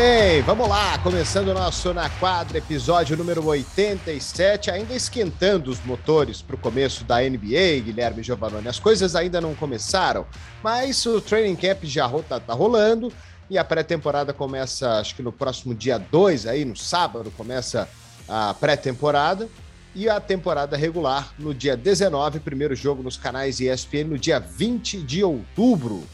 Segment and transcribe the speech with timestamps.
[0.00, 6.40] Bem, vamos lá, começando o nosso Na Quadra, episódio número 87, ainda esquentando os motores
[6.40, 8.68] para o começo da NBA, Guilherme Giovanni.
[8.68, 10.24] As coisas ainda não começaram,
[10.62, 13.12] mas o training camp já está tá rolando
[13.50, 17.88] e a pré-temporada começa, acho que no próximo dia 2, aí no sábado, começa
[18.28, 19.48] a pré-temporada
[19.96, 24.98] e a temporada regular no dia 19, primeiro jogo nos canais ESPN no dia 20
[24.98, 26.06] de outubro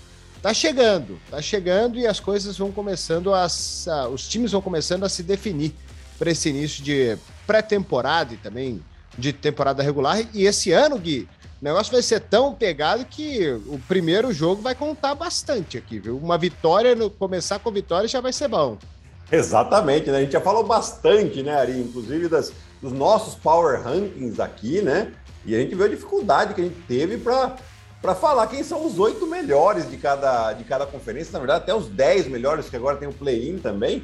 [0.45, 5.03] tá chegando, tá chegando e as coisas vão começando a, a os times vão começando
[5.03, 5.73] a se definir
[6.19, 7.17] para esse início de
[7.47, 8.85] pré-temporada e também
[9.17, 10.23] de temporada regular.
[10.35, 11.27] E esse ano, Gui,
[11.63, 16.19] o negócio vai ser tão pegado que o primeiro jogo vai contar bastante aqui, viu?
[16.19, 18.77] Uma vitória, começar com vitória já vai ser bom.
[19.33, 20.19] Exatamente, né?
[20.19, 21.81] A gente já falou bastante, né, Ari?
[21.81, 25.11] Inclusive das, dos nossos power rankings aqui, né?
[25.47, 27.57] E a gente viu a dificuldade que a gente teve para
[28.05, 31.75] para falar quem são os oito melhores de cada, de cada conferência, na verdade, até
[31.75, 34.03] os dez melhores, que agora tem o play-in também,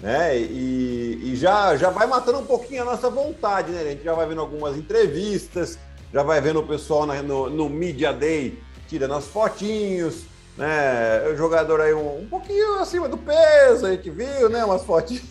[0.00, 0.38] né?
[0.38, 3.82] E, e, já, já vai matando um pouquinho a nossa vontade, né?
[3.82, 5.78] A gente já vai vendo algumas entrevistas,
[6.10, 8.58] já vai vendo o pessoal no, no Media Day
[8.88, 10.22] tirando as fotinhos,
[10.56, 11.28] né?
[11.30, 14.64] O jogador aí um, um pouquinho acima do peso, a gente viu, né?
[14.64, 15.24] Umas fotinhas.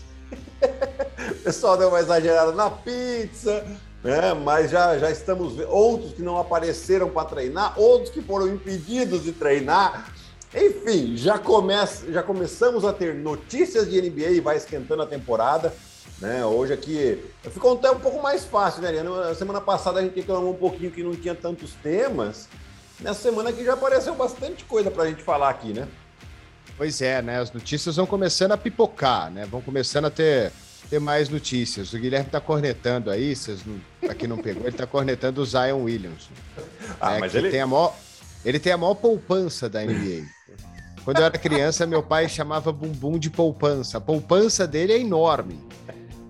[0.62, 3.66] o pessoal deu uma exagerada na pizza,
[4.04, 4.34] né?
[4.34, 9.24] mas já, já estamos vendo outros que não apareceram para treinar, outros que foram impedidos
[9.24, 10.12] de treinar.
[10.54, 15.74] Enfim, já, começa, já começamos a ter notícias de NBA e vai esquentando a temporada.
[16.20, 16.46] Né?
[16.46, 19.30] Hoje aqui ficou até um pouco mais fácil, né, Ariana?
[19.30, 22.48] Na semana passada a gente reclamou um pouquinho que não tinha tantos temas.
[23.00, 25.88] Nessa semana aqui já apareceu bastante coisa para a gente falar aqui, né?
[26.78, 27.40] Pois é, né?
[27.40, 29.46] As notícias vão começando a pipocar, né?
[29.46, 30.52] Vão começando a ter
[30.92, 31.94] ter mais notícias.
[31.94, 35.46] O Guilherme está cornetando aí, vocês não, pra quem não pegou, ele está cornetando o
[35.46, 36.30] Zion Williams.
[37.00, 37.50] Ah, é, mas ele...
[37.50, 37.96] Tem a maior,
[38.44, 40.26] ele tem a maior poupança da NBA.
[41.06, 44.00] Quando eu era criança, meu pai chamava bumbum de poupança.
[44.00, 45.60] A poupança dele é enorme.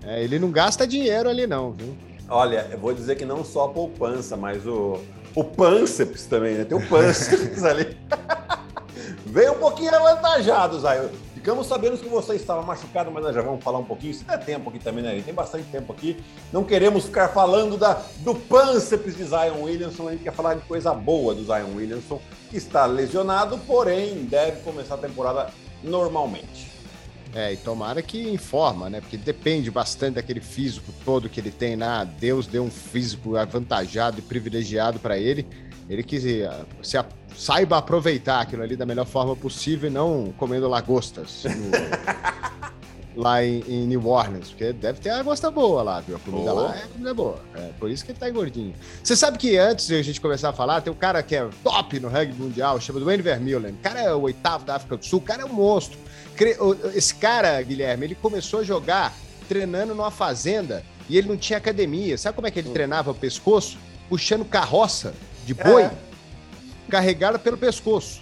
[0.05, 1.97] É, ele não gasta dinheiro ali, não, viu?
[2.29, 5.01] Olha, eu vou dizer que não só a poupança, mas o,
[5.33, 6.65] o pânceps também, né?
[6.65, 7.97] Tem o pânceps ali.
[9.31, 11.07] Veio um pouquinho avantajado, Zion.
[11.33, 14.13] Ficamos sabendo que você estava machucado, mas nós já vamos falar um pouquinho.
[14.13, 15.21] Se der tempo aqui também, né?
[15.23, 16.21] Tem bastante tempo aqui.
[16.51, 20.09] Não queremos ficar falando da, do pânceps de Zion Williamson.
[20.09, 24.59] A gente quer falar de coisa boa do Zion Williamson, que está lesionado, porém deve
[24.63, 25.49] começar a temporada
[25.81, 26.69] normalmente.
[27.33, 28.99] É, e tomara que informa, né?
[28.99, 32.03] Porque depende bastante daquele físico todo que ele tem lá.
[32.03, 35.47] Deus deu um físico avantajado e privilegiado para ele.
[35.91, 36.43] Ele que se,
[36.81, 36.97] se
[37.35, 41.71] saiba aproveitar aquilo ali da melhor forma possível e não comendo lagostas no,
[43.21, 46.15] lá em, em, New Orleans, porque deve ter lagosta boa lá, viu?
[46.15, 46.61] A comida oh.
[46.61, 47.39] lá é comida boa.
[47.55, 48.73] É por isso que ele tá gordinho.
[49.03, 51.49] Você sabe que antes de a gente começar a falar, tem um cara que é
[51.61, 53.73] top no rugby mundial, chama Wayne Vermeulen.
[53.73, 55.99] O cara é o oitavo da África do Sul, o cara é um monstro.
[56.95, 59.13] Esse cara, Guilherme, ele começou a jogar
[59.49, 62.17] treinando numa fazenda e ele não tinha academia.
[62.17, 62.73] Sabe como é que ele hum.
[62.73, 63.77] treinava o pescoço?
[64.07, 65.13] Puxando carroça
[65.45, 65.83] de boi.
[65.83, 65.91] É
[66.91, 68.21] carregada pelo pescoço.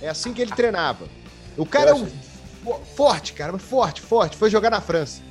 [0.00, 1.06] É assim que ele treinava.
[1.56, 2.08] O cara é um
[2.96, 4.36] forte, cara, forte, forte.
[4.36, 5.22] Foi jogar na França.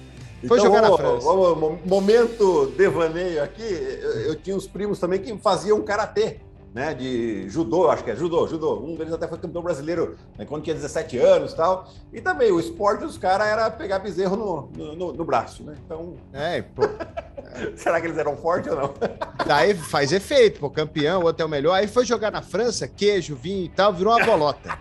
[0.47, 1.25] Foi então, jogar na França.
[1.25, 3.63] Vamos, momento devaneio aqui.
[3.63, 6.39] Eu, eu, tinha uns primos também que faziam karatê
[6.77, 8.79] né, de judô, acho que é judô, judô.
[8.79, 11.89] Um deles até foi campeão brasileiro né, quando tinha 17 anos e tal.
[12.13, 15.75] E também o esporte dos caras era pegar bezerro no, no, no, braço, né?
[15.83, 16.13] Então.
[16.31, 16.83] É, pô.
[17.75, 18.93] Será que eles eram fortes ou não?
[19.47, 21.73] Daí faz efeito, pô, campeão, outro é o melhor.
[21.73, 24.77] Aí foi jogar na França, queijo, vinho e tal, virou uma bolota.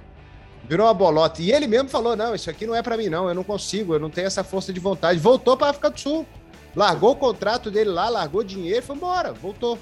[0.68, 1.40] Virou uma bolota.
[1.40, 3.26] E ele mesmo falou: não, isso aqui não é para mim, não.
[3.26, 5.18] Eu não consigo, eu não tenho essa força de vontade.
[5.18, 6.26] Voltou para África do Sul.
[6.74, 9.78] Largou o contrato dele lá, largou dinheiro, foi embora, voltou.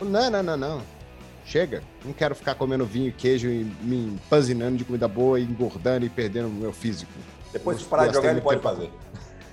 [0.00, 1.01] Não, não, não, não.
[1.44, 5.42] Chega, não quero ficar comendo vinho e queijo e me empanzinando de comida boa e
[5.42, 7.12] engordando e perdendo o meu físico.
[7.52, 8.90] Depois de parar de jogar, ele pode fazer.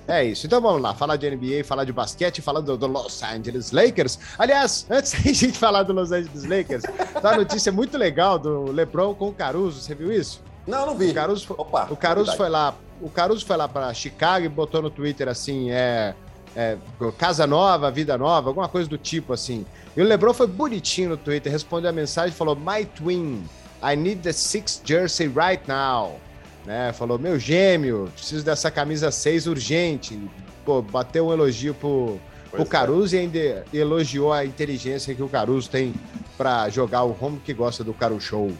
[0.08, 0.46] É isso.
[0.46, 4.18] Então vamos lá, falar de NBA, falar de basquete, falar do, do, Los Angeles Lakers.
[4.38, 6.82] Aliás, antes da gente falar do Los Angeles Lakers,
[7.20, 9.80] tá uma notícia muito legal do LeBron com o Caruso.
[9.80, 10.42] Você viu isso?
[10.66, 11.10] Não, não vi.
[11.10, 14.82] O Caruso, Opa, o Caruso foi lá, o Caruso foi lá para Chicago e botou
[14.82, 16.14] no Twitter assim, é,
[16.56, 16.76] é,
[17.16, 19.64] casa nova, vida nova, alguma coisa do tipo assim.
[19.96, 23.42] E o LeBron foi bonitinho no Twitter, respondeu a mensagem e falou: My twin,
[23.82, 26.20] I need the six jersey right now.
[26.64, 26.92] Né?
[26.92, 30.20] Falou: Meu gêmeo, preciso dessa camisa 6 urgente.
[30.64, 32.20] Pô, bateu um elogio pro,
[32.50, 32.64] pro é.
[32.66, 33.18] Caruso é.
[33.18, 35.94] e ainda elogiou a inteligência que o Caruso tem
[36.36, 38.52] para jogar o home que gosta do Caro Show.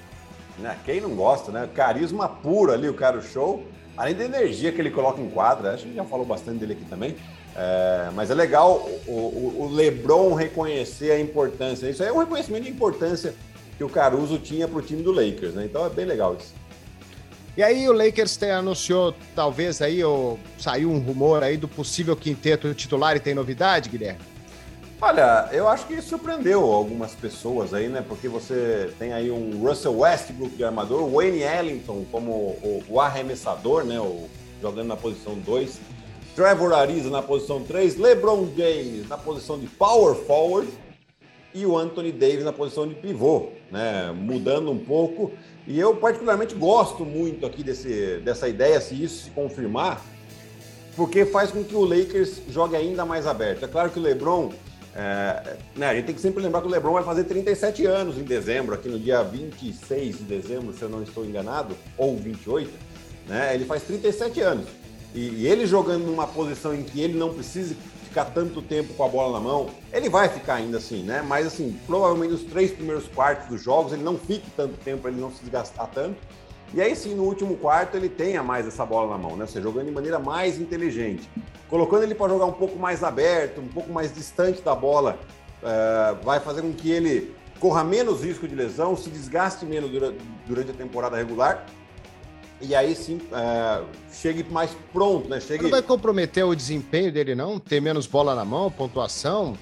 [0.58, 0.76] Né?
[0.84, 1.68] Quem não gosta, né?
[1.74, 3.64] Carisma puro ali, o Caro Show.
[3.96, 6.84] Além da energia que ele coloca em quadra, acho que já falou bastante dele aqui
[6.86, 7.16] também.
[7.56, 11.88] É, mas é legal o, o, o, LeBron reconhecer a importância.
[11.88, 13.34] Isso aí é um reconhecimento de importância
[13.76, 15.64] que o Caruso tinha para o time do Lakers, né?
[15.64, 16.54] Então é bem legal isso.
[17.56, 22.16] E aí o Lakers tem, anunciou, talvez aí, ou saiu um rumor aí do possível
[22.16, 24.20] quinteto titular e tem novidade, Guilherme?
[25.02, 28.04] Olha, eu acho que surpreendeu algumas pessoas aí, né?
[28.06, 33.82] Porque você tem aí um Russell Westbrook de armador, Wayne Ellington como o, o arremessador,
[33.84, 33.98] né?
[33.98, 34.28] O,
[34.60, 35.80] jogando na posição 2,
[36.34, 40.68] Trevor Ariza na posição 3, LeBron James na posição de power forward
[41.52, 44.12] e o Anthony Davis na posição de pivô, né?
[44.12, 45.32] Mudando um pouco.
[45.66, 50.04] E eu particularmente gosto muito aqui desse, dessa ideia, se isso se confirmar,
[50.96, 53.64] porque faz com que o Lakers jogue ainda mais aberto.
[53.64, 54.52] É claro que o LeBron,
[54.94, 58.16] é, né, a gente tem que sempre lembrar que o LeBron vai fazer 37 anos
[58.16, 62.70] em dezembro, aqui no dia 26 de dezembro, se eu não estou enganado, ou 28,
[63.28, 63.54] né?
[63.54, 64.79] Ele faz 37 anos.
[65.14, 67.74] E, ele jogando numa posição em que ele não precisa
[68.04, 69.70] ficar tanto tempo com a bola na mão.
[69.92, 71.22] Ele vai ficar ainda assim, né?
[71.22, 75.20] Mas assim, provavelmente nos três primeiros quartos dos jogos ele não fique tanto tempo, ele
[75.20, 76.16] não se desgastar tanto.
[76.72, 79.46] E aí sim, no último quarto ele tenha mais essa bola na mão, né?
[79.46, 81.28] Você jogando de maneira mais inteligente.
[81.68, 85.18] Colocando ele para jogar um pouco mais aberto, um pouco mais distante da bola,
[85.62, 89.90] é, vai fazer com que ele corra menos risco de lesão, se desgaste menos
[90.46, 91.66] durante a temporada regular
[92.60, 95.40] e aí sim é, chegue mais pronto, né?
[95.40, 95.64] Chegue...
[95.64, 97.58] Não vai comprometer o desempenho dele, não?
[97.58, 99.56] Ter menos bola na mão, pontuação?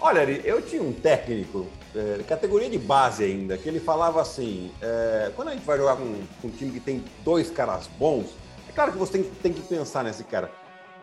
[0.00, 5.30] Olha, eu tinha um técnico, é, categoria de base ainda, que ele falava assim: é,
[5.34, 8.26] quando a gente vai jogar com, com, um time que tem dois caras bons,
[8.68, 10.50] é claro que você tem, tem que pensar nesse cara.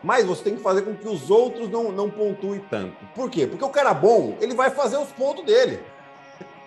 [0.02, 2.94] Mas você tem que fazer com que os outros não, não pontuem tanto.
[3.14, 3.46] Por quê?
[3.46, 5.80] Porque o cara bom, ele vai fazer os pontos dele.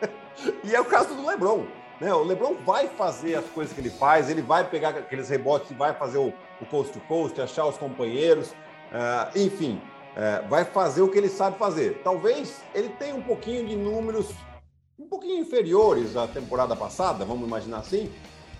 [0.63, 1.63] e é o caso do Lebron.
[1.99, 2.13] Né?
[2.13, 5.73] O LeBron vai fazer as coisas que ele faz, ele vai pegar aqueles rebotes e
[5.73, 9.81] vai fazer o, o coast to coast, achar os companheiros, uh, enfim,
[10.15, 12.01] uh, vai fazer o que ele sabe fazer.
[12.03, 14.29] Talvez ele tenha um pouquinho de números
[14.99, 18.11] um pouquinho inferiores à temporada passada, vamos imaginar assim,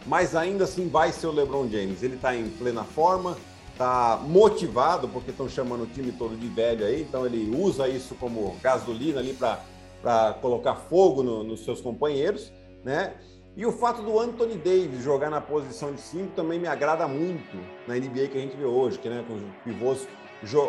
[0.06, 2.04] mas ainda assim vai ser o LeBron James.
[2.04, 3.36] Ele está em plena forma,
[3.72, 8.16] está motivado, porque estão chamando o time todo de velho aí, então ele usa isso
[8.16, 12.52] como gasolina ali para colocar fogo no, nos seus companheiros
[12.84, 13.14] né?
[13.56, 17.58] E o fato do Anthony Davis jogar na posição de 5 também me agrada muito
[17.88, 20.08] na NBA que a gente vê hoje, que né, com os pivôs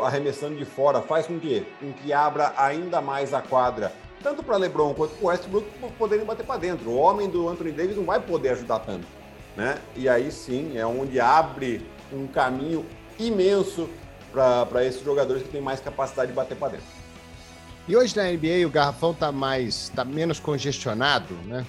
[0.03, 4.57] arremessando de fora, faz com que, com que abra ainda mais a quadra, tanto para
[4.57, 5.67] LeBron quanto para Westbrook
[5.99, 6.89] poderem bater para dentro.
[6.89, 9.07] O homem do Anthony Davis não vai poder ajudar tanto,
[9.55, 9.79] né?
[9.95, 12.87] E aí sim é onde abre um caminho
[13.19, 13.89] imenso
[14.33, 16.87] para esses jogadores que têm mais capacidade de bater para dentro.
[17.87, 21.67] E hoje na NBA o garrafão está mais, tá menos congestionado, né?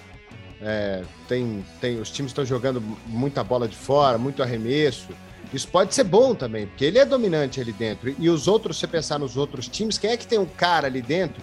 [0.62, 5.08] É, tem, tem, os times estão jogando muita bola de fora, muito arremesso.
[5.54, 8.14] Isso pode ser bom também, porque ele é dominante ali dentro.
[8.20, 10.88] E os outros, se você pensar nos outros times, quem é que tem um cara
[10.88, 11.42] ali dentro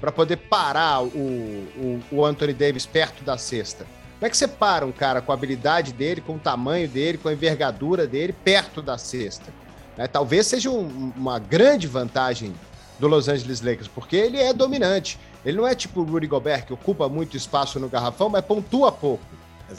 [0.00, 3.84] para poder parar o, o, o, Anthony Davis perto da cesta?
[4.18, 7.18] Como é que você para um cara com a habilidade dele, com o tamanho dele,
[7.18, 9.52] com a envergadura dele, perto da cesta?
[9.96, 12.54] É, talvez seja um, uma grande vantagem
[13.00, 15.18] do Los Angeles Lakers, porque ele é dominante.
[15.44, 18.92] Ele não é tipo o Rudy Gobert, que ocupa muito espaço no garrafão, mas pontua
[18.92, 19.24] pouco.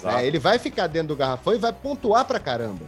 [0.04, 2.86] É, ele vai ficar dentro do garrafão e vai pontuar pra caramba.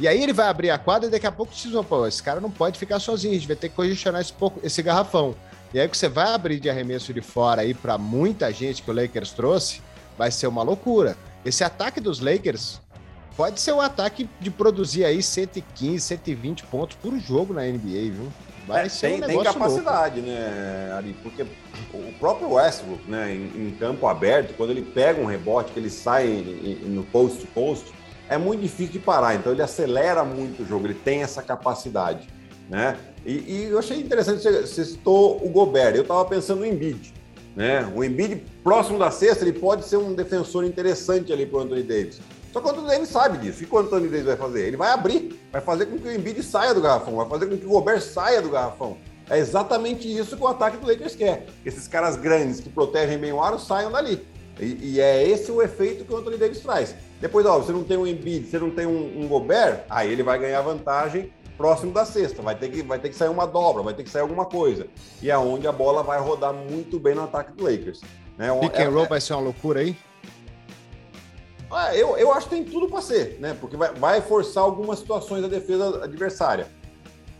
[0.00, 2.22] E aí ele vai abrir a quadra e daqui a pouco vocês vão, pô, esse
[2.22, 5.34] cara não pode ficar sozinho, a gente vai ter que congestionar esse, pouco, esse garrafão.
[5.72, 8.90] E aí que você vai abrir de arremesso de fora aí para muita gente que
[8.90, 9.80] o Lakers trouxe,
[10.18, 11.16] vai ser uma loucura.
[11.44, 12.80] Esse ataque dos Lakers
[13.36, 18.32] pode ser um ataque de produzir aí 115, 120 pontos por jogo na NBA, viu?
[18.66, 20.30] Vai é, ser tem, um tem capacidade, louco.
[20.30, 21.16] né, Ari?
[21.22, 21.42] Porque
[21.94, 25.90] o próprio Westbrook, né, em, em, campo aberto, quando ele pega um rebote, que ele
[25.90, 27.92] sai em, em, no post post,
[28.28, 29.36] é muito difícil de parar.
[29.36, 32.28] Então ele acelera muito o jogo, ele tem essa capacidade,
[32.68, 32.96] né?
[33.24, 35.94] E, e eu achei interessante, você, você citou o Gobert.
[35.94, 37.14] Eu estava pensando no Embiid,
[37.54, 37.90] né?
[37.94, 41.84] O Embiid próximo da cesta, ele pode ser um defensor interessante ali para o Anthony
[41.84, 42.20] Davis.
[42.52, 43.62] Só que o Anthony Davis sabe disso.
[43.62, 44.66] E o que o Anthony Davis vai fazer?
[44.66, 47.56] Ele vai abrir, vai fazer com que o Embiid saia do garrafão, vai fazer com
[47.56, 48.96] que o Gobert saia do garrafão.
[49.28, 51.46] É exatamente isso que o ataque do Lakers quer.
[51.64, 54.24] Esses caras grandes que protegem bem o aro saiam dali.
[54.58, 56.94] E, e, é esse o efeito que o Anthony Davis traz.
[57.20, 60.22] Depois, ó, você não tem um Embiid, você não tem um, um Gobert, aí ele
[60.22, 62.40] vai ganhar vantagem próximo da cesta.
[62.40, 64.86] Vai ter, que, vai ter que sair uma dobra, vai ter que sair alguma coisa.
[65.20, 68.00] E é onde a bola vai rodar muito bem no ataque do Lakers.
[68.38, 68.48] Né?
[68.60, 69.96] Pick and roll é, vai ser uma loucura aí?
[71.70, 73.56] Ah, eu, eu acho que tem tudo para ser, né?
[73.60, 76.68] Porque vai, vai forçar algumas situações da defesa adversária.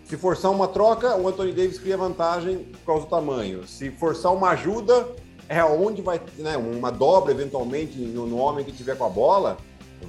[0.05, 3.67] Se forçar uma troca, o Anthony Davis cria vantagem por causa do tamanho.
[3.67, 5.09] Se forçar uma ajuda,
[5.49, 6.57] é onde vai, né?
[6.57, 9.57] Uma dobra eventualmente no, no homem que tiver com a bola,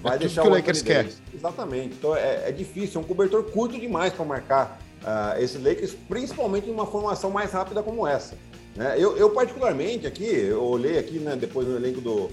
[0.02, 1.08] vai é deixar que o, o Lakers quer.
[1.34, 1.96] Exatamente.
[1.96, 6.68] Então é, é, difícil, é um cobertor curto demais para marcar uh, esse Lakers, principalmente
[6.68, 8.36] numa formação mais rápida como essa.
[8.76, 8.96] Né?
[8.98, 12.30] Eu, eu, particularmente aqui, eu olhei aqui né, depois no elenco do,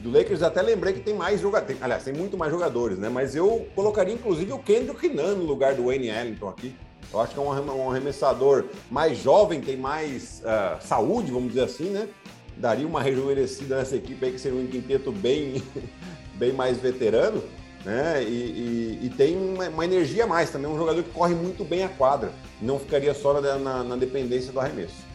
[0.00, 1.82] do Lakers, até lembrei que tem mais jogadores.
[1.82, 3.08] Aliás, tem muito mais jogadores, né?
[3.08, 6.74] Mas eu colocaria inclusive o Kendrick Nunn no lugar do Wayne Ellington aqui.
[7.12, 11.90] Eu acho que é um arremessador mais jovem, tem mais uh, saúde, vamos dizer assim,
[11.90, 12.08] né?
[12.56, 15.62] Daria uma rejuvenescida nessa equipe aí, que seria um quinteto bem,
[16.34, 17.42] bem mais veterano,
[17.84, 18.22] né?
[18.22, 21.64] E, e, e tem uma, uma, energia a mais também, um jogador que corre muito
[21.64, 25.06] bem a quadra, não ficaria só na, na, na dependência do arremesso.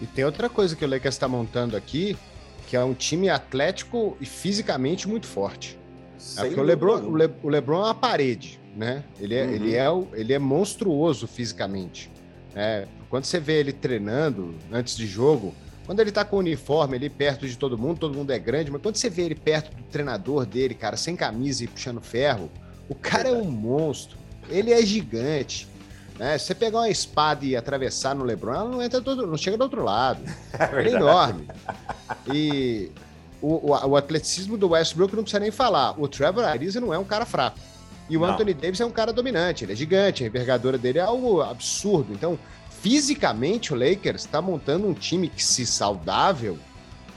[0.00, 2.18] E tem outra coisa que o Lakers está montando aqui,
[2.66, 5.78] que é um time atlético e fisicamente muito forte.
[6.36, 9.04] é porque o LeBron, o, Le, o LeBron é uma parede, né?
[9.20, 9.52] Ele é, uhum.
[9.52, 12.10] ele é, ele é monstruoso fisicamente.
[12.54, 12.86] Né?
[13.08, 15.54] Quando você vê ele treinando antes de jogo,
[15.86, 18.70] quando ele tá com o uniforme ali perto de todo mundo, todo mundo é grande,
[18.70, 22.50] mas quando você vê ele perto do treinador dele, cara, sem camisa e puxando ferro,
[22.88, 24.18] o cara é um monstro.
[24.48, 25.68] Ele é gigante.
[26.18, 26.38] Né?
[26.38, 29.56] Se você pegar uma espada e atravessar no LeBron, ela não entra do, não chega
[29.56, 30.22] do outro lado.
[30.58, 31.46] É é enorme.
[32.32, 32.90] E
[33.42, 35.94] o, o, o, atleticismo do Westbrook não precisa nem falar.
[36.00, 37.58] O Trevor Ariza não é um cara fraco.
[38.08, 38.28] E o não.
[38.28, 42.12] Anthony Davis é um cara dominante, ele é gigante, a envergadura dele é algo absurdo.
[42.12, 42.38] Então,
[42.70, 46.58] fisicamente, o Lakers está montando um time que, se saudável,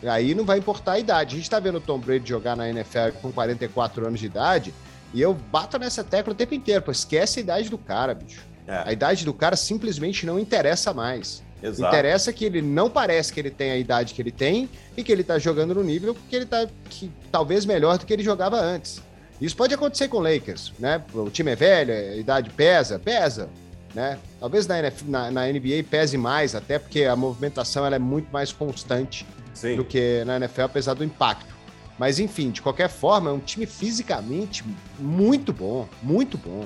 [0.03, 1.35] aí não vai importar a idade.
[1.35, 4.73] A gente está vendo o Tom Brady jogar na NFL com 44 anos de idade,
[5.13, 8.41] e eu bato nessa tecla o tempo inteiro, pô, esquece a idade do cara, bicho.
[8.67, 8.83] É.
[8.85, 11.43] A idade do cara simplesmente não interessa mais.
[11.61, 11.93] Exato.
[11.93, 15.11] Interessa que ele não parece que ele tem a idade que ele tem e que
[15.11, 18.59] ele tá jogando no nível que ele tá que, talvez melhor do que ele jogava
[18.59, 19.01] antes.
[19.41, 21.01] Isso pode acontecer com o Lakers, né?
[21.13, 23.49] O time é velho, a idade pesa, pesa,
[23.93, 24.17] né?
[24.39, 24.75] Talvez na,
[25.05, 29.75] na, na NBA pese mais, até porque a movimentação ela é muito mais constante Sim.
[29.75, 31.58] do que na NFL, apesar do impacto.
[31.99, 34.63] Mas enfim, de qualquer forma, é um time fisicamente
[34.97, 36.65] muito bom, muito bom.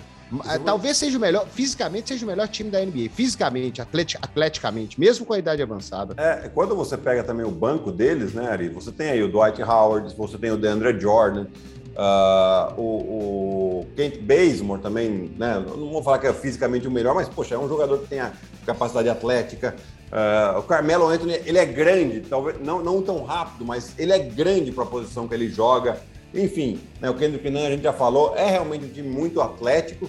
[0.64, 3.10] Talvez seja o melhor, fisicamente seja o melhor time da NBA.
[3.14, 6.16] Fisicamente, atlet, atleticamente, mesmo com a idade avançada.
[6.18, 8.70] É, quando você pega também o banco deles, né, Ari?
[8.70, 11.48] Você tem aí o Dwight Howard, você tem o DeAndre Jordan,
[11.94, 15.64] uh, o, o Kent Bazemore também, né?
[15.68, 18.20] Não vou falar que é fisicamente o melhor, mas, poxa, é um jogador que tem
[18.20, 18.32] a
[18.66, 19.76] capacidade atlética.
[20.14, 24.20] Uh, o Carmelo Anthony, ele é grande, talvez não, não tão rápido, mas ele é
[24.20, 26.00] grande para a posição que ele joga.
[26.32, 30.08] Enfim, né, o Kendrick Nunn a gente já falou, é realmente um time muito atlético.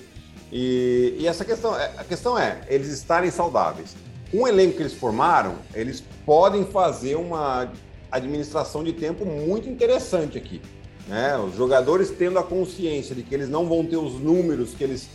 [0.52, 3.96] E, e essa questão, é, a questão é, eles estarem saudáveis.
[4.32, 7.72] Um elenco que eles formaram, eles podem fazer uma
[8.12, 10.60] administração de tempo muito interessante aqui.
[11.08, 11.34] Né?
[11.38, 15.08] Os jogadores tendo a consciência de que eles não vão ter os números que eles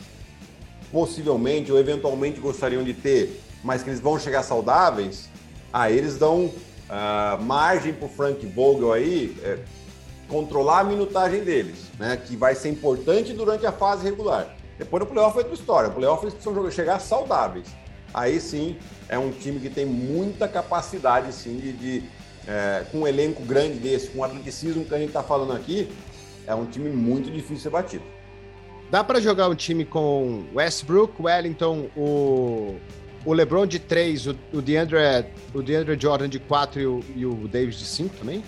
[0.92, 5.30] possivelmente ou eventualmente gostariam de ter, mas que eles vão chegar saudáveis,
[5.72, 9.60] aí eles dão uh, margem para o Frank Vogel aí é,
[10.28, 12.18] controlar a minutagem deles, né?
[12.18, 14.56] que vai ser importante durante a fase regular.
[14.78, 15.90] Depois no playoff é outra história.
[15.90, 17.68] No playoff eles precisam chegar saudáveis.
[18.14, 18.78] Aí sim
[19.10, 22.04] é um time que tem muita capacidade sim de, de
[22.48, 25.92] é, com um elenco grande desse, com o atleticismo que a gente está falando aqui,
[26.48, 28.04] é um time muito difícil de ser batido.
[28.92, 32.76] Dá para jogar um time com Westbrook, Wellington, o,
[33.24, 34.98] o LeBron de 3, o, o, DeAndre,
[35.54, 38.44] o DeAndre Jordan de 4 e o, e o Davis de 5 também?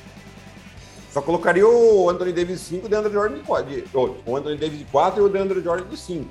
[1.11, 3.69] Só colocaria o Anthony Davis de 5 e o DeAndre Jordan de 4.
[3.69, 3.83] De,
[4.25, 6.25] o Anthony Davis de 4 e o DeAndre Jordan de 5.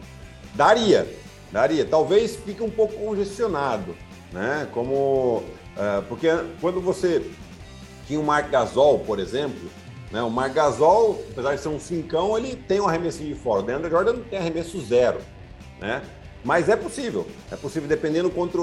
[0.55, 1.07] Daria,
[1.53, 1.85] daria.
[1.85, 3.95] Talvez fique um pouco congestionado,
[4.33, 4.67] né?
[4.73, 5.45] Como...
[5.77, 6.29] Uh, porque
[6.61, 7.25] quando você
[8.09, 9.71] tinha o Mark Gasol, por exemplo,
[10.11, 10.23] né?
[10.23, 13.61] O Mark Gasol, apesar de ser um cincão, ele tem um arremesso de fora.
[13.61, 15.21] O DeAndre Jordan tem arremesso zero,
[15.81, 16.03] né?
[16.45, 17.27] Mas é possível.
[17.51, 18.61] É possível, dependendo contra,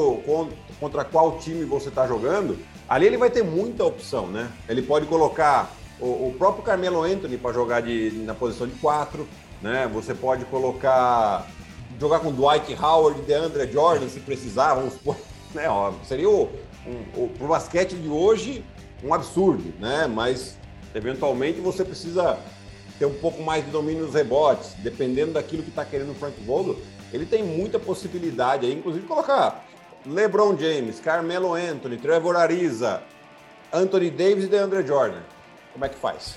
[0.79, 2.57] contra qual time você está jogando.
[2.89, 4.49] Ali ele vai ter muita opção, né?
[4.67, 9.27] Ele pode colocar o, o próprio Carmelo Anthony para jogar de, na posição de quatro,
[9.61, 9.89] né?
[9.93, 11.47] Você pode colocar
[11.99, 15.15] jogar com Dwight Howard, DeAndre Jordan, se precisar, vamos supor,
[15.53, 15.69] né?
[15.69, 16.49] Ó, seria o,
[16.85, 18.63] um, o pro basquete de hoje
[19.03, 20.07] um absurdo, né?
[20.07, 20.57] Mas
[20.93, 22.37] eventualmente você precisa
[22.99, 26.39] ter um pouco mais de domínio nos rebotes, dependendo daquilo que está querendo o Frank
[26.43, 26.77] Vogel,
[27.13, 29.65] ele tem muita possibilidade aí, inclusive colocar
[30.05, 33.01] LeBron James, Carmelo Anthony, Trevor Ariza,
[33.71, 35.21] Anthony Davis e DeAndre Jordan
[35.77, 36.35] como é que faz?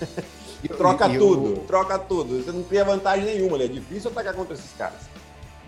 [0.76, 2.42] troca e, tudo, troca tudo.
[2.42, 5.00] Você não cria vantagem nenhuma, é difícil atacar contra esses caras.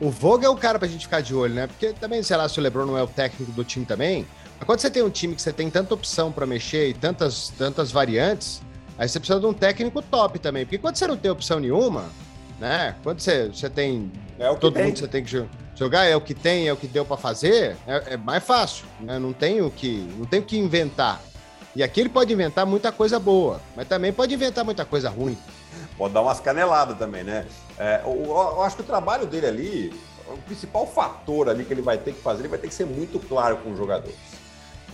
[0.01, 1.67] O Vogel é o cara pra gente ficar de olho, né?
[1.67, 4.27] Porque também, sei lá, se o LeBron não é o técnico do time também,
[4.59, 7.49] mas quando você tem um time que você tem tanta opção para mexer e tantas,
[7.57, 8.61] tantas variantes,
[8.99, 10.65] aí você precisa de um técnico top também.
[10.65, 12.11] Porque quando você não tem opção nenhuma,
[12.61, 12.95] né?
[13.03, 14.11] Quando você, você tem.
[14.39, 14.85] É todo tem.
[14.85, 17.77] mundo você tem que jogar, é o que tem, é o que deu para fazer,
[17.87, 19.19] é, é, mais fácil, né?
[19.19, 21.21] Não tem o que, não tem o que inventar.
[21.75, 25.37] E aqui ele pode inventar muita coisa boa, mas também pode inventar muita coisa ruim.
[25.97, 27.47] Pode dar umas caneladas também, né?
[27.79, 31.83] É, eu, eu, acho que o trabalho dele ali, o principal fator ali que ele
[31.83, 34.17] vai ter que fazer, ele vai ter que ser muito claro com os jogadores.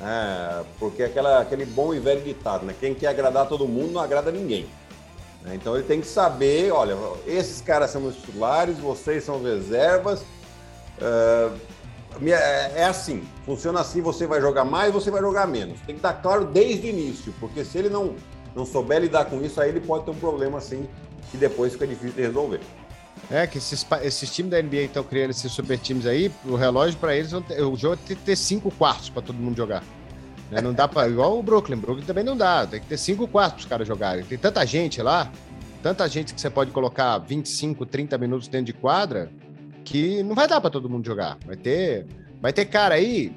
[0.01, 2.75] É, porque aquela, aquele bom e velho ditado, né?
[2.79, 4.69] Quem quer agradar todo mundo não agrada ninguém.
[5.43, 5.55] Né?
[5.55, 6.97] Então ele tem que saber, olha,
[7.27, 10.23] esses caras são os titulares, vocês são reservas.
[11.01, 11.57] Uh,
[12.27, 15.81] é assim, funciona assim, você vai jogar mais, você vai jogar menos.
[15.81, 18.15] Tem que estar claro desde o início, porque se ele não,
[18.55, 20.87] não souber lidar com isso, aí ele pode ter um problema assim,
[21.31, 22.61] que depois fica difícil de resolver.
[23.31, 26.99] É, que esses, esses times da NBA estão criando esses super times aí, o relógio
[26.99, 29.83] para eles, o jogo tem que ter cinco quartos para todo mundo jogar.
[30.50, 30.61] Né?
[30.61, 31.09] Não dá para.
[31.11, 31.79] Igual o Brooklyn.
[31.79, 32.67] Brooklyn também não dá.
[32.67, 34.25] Tem que ter cinco quartos para os caras jogarem.
[34.25, 35.33] Tem tanta gente lá,
[35.83, 39.31] tanta gente que você pode colocar 25, 30 minutos dentro de quadra,
[39.83, 41.38] que não vai dar para todo mundo jogar.
[41.47, 42.07] Vai ter,
[42.41, 43.35] vai ter cara aí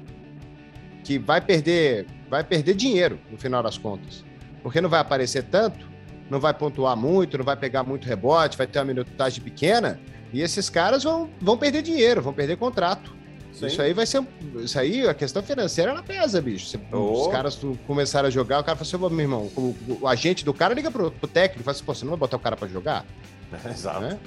[1.02, 4.24] que vai perder, vai perder dinheiro no final das contas.
[4.62, 5.88] Porque não vai aparecer tanto,
[6.30, 10.00] não vai pontuar muito, não vai pegar muito rebote, vai ter uma minutagem pequena,
[10.32, 13.14] e esses caras vão, vão perder dinheiro, vão perder contrato.
[13.52, 13.68] Sim.
[13.68, 14.22] Isso aí vai ser.
[14.56, 16.66] Isso aí, a questão financeira, ela pesa, bicho.
[16.66, 17.22] Se, oh.
[17.22, 20.52] Os caras começaram a jogar, o cara falou assim: meu irmão, o, o, agente do
[20.52, 22.54] cara liga pro, pro técnico e fala assim: pô, você não vai botar o cara
[22.54, 23.06] pra jogar?
[23.64, 24.04] Exato.
[24.04, 24.18] É?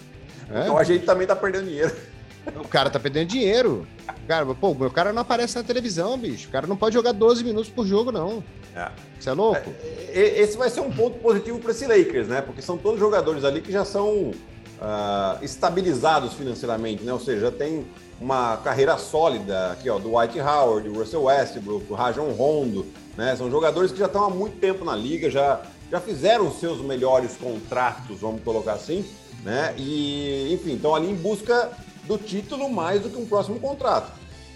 [0.64, 1.96] Então a gente também tá perdendo dinheiro.
[2.48, 3.88] O cara tá perdendo dinheiro.
[4.28, 6.48] Cara, pô, meu cara não aparece na televisão, bicho.
[6.48, 8.44] O cara não pode jogar 12 minutos por jogo, não.
[8.76, 8.90] É.
[9.20, 9.74] Você é louco?
[9.82, 12.42] É, esse vai ser um ponto positivo para esse Lakers, né?
[12.42, 14.32] Porque são todos jogadores ali que já são
[14.80, 17.14] uh, estabilizados financeiramente, né?
[17.14, 17.86] Ou seja, já tem
[18.20, 22.86] uma carreira sólida aqui, ó, do White Howard, do Russell Westbrook, do Rajon Rondo,
[23.18, 23.36] né?
[23.36, 27.36] São jogadores que já estão há muito tempo na liga, já, já fizeram seus melhores
[27.38, 29.06] contratos, vamos colocar assim,
[29.44, 29.74] né?
[29.78, 31.72] E, enfim, estão ali em busca
[32.10, 34.12] do título mais do que um próximo contrato.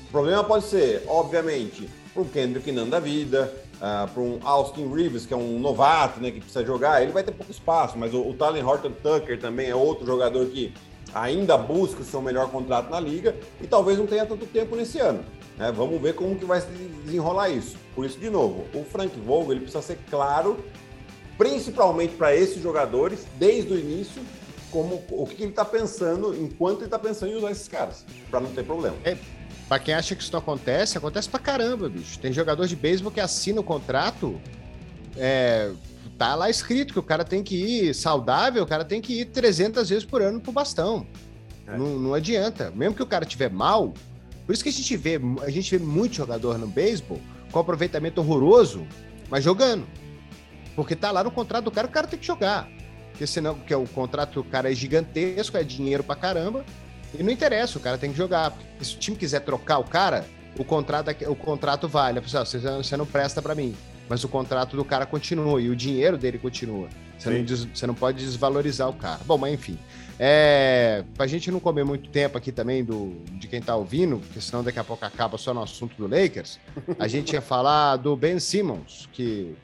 [0.07, 4.91] O problema pode ser, obviamente, para o Kendrick Nunn da vida, uh, para um Austin
[4.91, 8.11] Reeves, que é um novato, né, que precisa jogar, ele vai ter pouco espaço, mas
[8.11, 10.73] o, o Talen Horton Tucker também é outro jogador que
[11.13, 14.97] ainda busca o seu melhor contrato na liga e talvez não tenha tanto tempo nesse
[14.97, 15.23] ano.
[15.55, 15.71] Né?
[15.71, 16.67] Vamos ver como que vai se
[17.05, 17.77] desenrolar isso.
[17.93, 20.57] Por isso, de novo, o Frank Vogel ele precisa ser claro,
[21.37, 24.23] principalmente para esses jogadores, desde o início,
[24.73, 28.39] como o que ele está pensando enquanto ele está pensando em usar esses caras, para
[28.39, 28.95] não ter problema.
[29.05, 29.15] É,
[29.69, 32.17] para quem acha que isso não acontece, acontece pra caramba, bicho.
[32.17, 34.41] Tem jogador de beisebol que assina o contrato
[35.15, 35.71] é,
[36.17, 39.25] tá lá escrito que o cara tem que ir saudável, o cara tem que ir
[39.25, 41.05] 300 vezes por ano pro bastão.
[41.67, 41.77] É.
[41.77, 42.71] Não, não adianta.
[42.75, 43.93] Mesmo que o cara tiver mal,
[44.45, 48.21] por isso que a gente vê, a gente vê muito jogador no beisebol com aproveitamento
[48.21, 48.87] horroroso,
[49.29, 49.85] mas jogando.
[50.75, 52.67] Porque tá lá no contrato do cara, o cara tem que jogar.
[53.13, 56.65] Porque senão, porque o contrato do cara é gigantesco, é dinheiro pra caramba,
[57.17, 58.51] e não interessa, o cara tem que jogar.
[58.51, 60.25] Porque se o time quiser trocar o cara,
[60.59, 62.19] o contrato, o contrato vale.
[62.19, 63.73] Você, você não presta para mim
[64.09, 66.89] mas o contrato do cara continua e o dinheiro dele continua.
[67.17, 69.19] Você, não, des, você não, pode desvalorizar o cara.
[69.25, 69.77] Bom, mas enfim.
[70.19, 74.39] É, pra gente não comer muito tempo aqui também do, de quem tá ouvindo, porque
[74.41, 76.59] senão daqui a pouco acaba só no assunto do Lakers,
[76.99, 79.55] a gente ia falar do Ben Simmons, que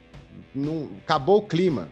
[0.55, 1.89] não, acabou o clima.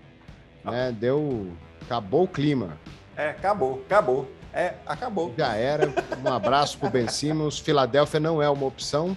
[0.71, 0.95] Né?
[0.97, 1.51] Deu.
[1.81, 2.77] Acabou o clima.
[3.15, 4.31] É, acabou, acabou.
[4.53, 5.33] É, acabou.
[5.37, 5.93] Já era.
[6.23, 7.59] Um abraço pro Ben Simmons.
[7.59, 9.15] Filadélfia não é uma opção.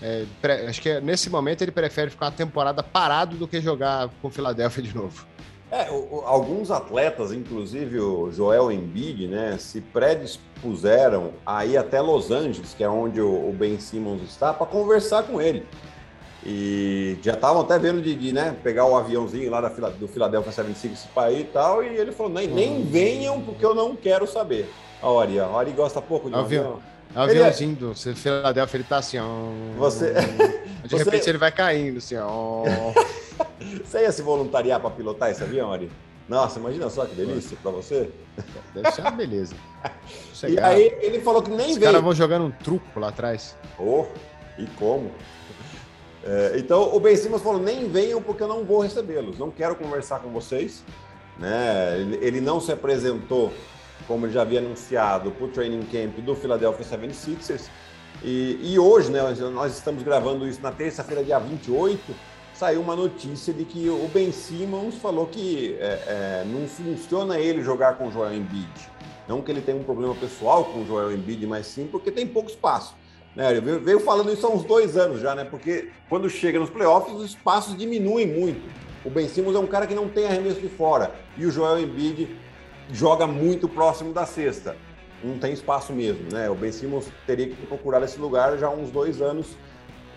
[0.00, 0.24] É,
[0.68, 4.30] acho que nesse momento ele prefere ficar uma temporada parado do que jogar com o
[4.30, 5.26] Philadelphia de novo.
[5.70, 12.30] É, o, alguns atletas, inclusive o Joel Embiid, né, se predispuseram a ir até Los
[12.30, 15.66] Angeles, que é onde o, o Ben Simmons está, para conversar com ele.
[16.44, 21.08] E já estavam até vendo de, né, pegar o aviãozinho lá da, do Philadelphia 76
[21.14, 24.70] para ir e tal, e ele falou, nem, nem venham porque eu não quero saber.
[25.02, 26.64] A Ori, a Ori gosta pouco de um avião.
[26.64, 26.82] avião.
[27.14, 29.26] É aviãozinho do Philadelphia, ele tá assim, ó.
[29.78, 30.14] Você.
[30.84, 31.04] De você...
[31.04, 32.64] repente ele vai caindo, assim, ó.
[33.84, 35.90] você ia se voluntariar para pilotar esse avião, Ari?
[36.28, 38.10] Nossa, imagina só que delícia para você.
[38.74, 39.54] Deve ser uma beleza.
[40.46, 41.78] e aí ele falou que nem Os veio.
[41.78, 43.56] Os caras vão jogando um truco lá atrás.
[43.78, 44.04] Oh,
[44.58, 45.10] e como?
[46.28, 49.74] É, então o Ben Simmons falou: nem venham porque eu não vou recebê-los, não quero
[49.74, 50.84] conversar com vocês.
[51.38, 51.96] Né?
[52.20, 53.52] Ele, não se apresentou
[54.06, 57.68] como já havia anunciado, para o training camp do Philadelphia 76ers.
[58.22, 59.20] E, e hoje, né,
[59.52, 62.14] nós estamos gravando isso na terça-feira, dia 28,
[62.54, 67.62] saiu uma notícia de que o Ben Simmons falou que é, é, não funciona ele
[67.62, 68.90] jogar com o Joel Embiid.
[69.28, 72.26] Não que ele tenha um problema pessoal com o Joel Embiid, mas sim porque tem
[72.26, 72.94] pouco espaço.
[73.38, 75.44] Né, ele veio falando isso há uns dois anos já, né?
[75.44, 78.68] Porque quando chega nos playoffs, os espaços diminuem muito.
[79.04, 81.14] O Ben Simmons é um cara que não tem arremesso de fora.
[81.36, 82.36] E o Joel Embiid
[82.92, 84.76] joga muito próximo da cesta.
[85.22, 86.50] Não tem espaço mesmo, né?
[86.50, 89.46] O Ben Simmons teria que procurar esse lugar já há uns dois anos,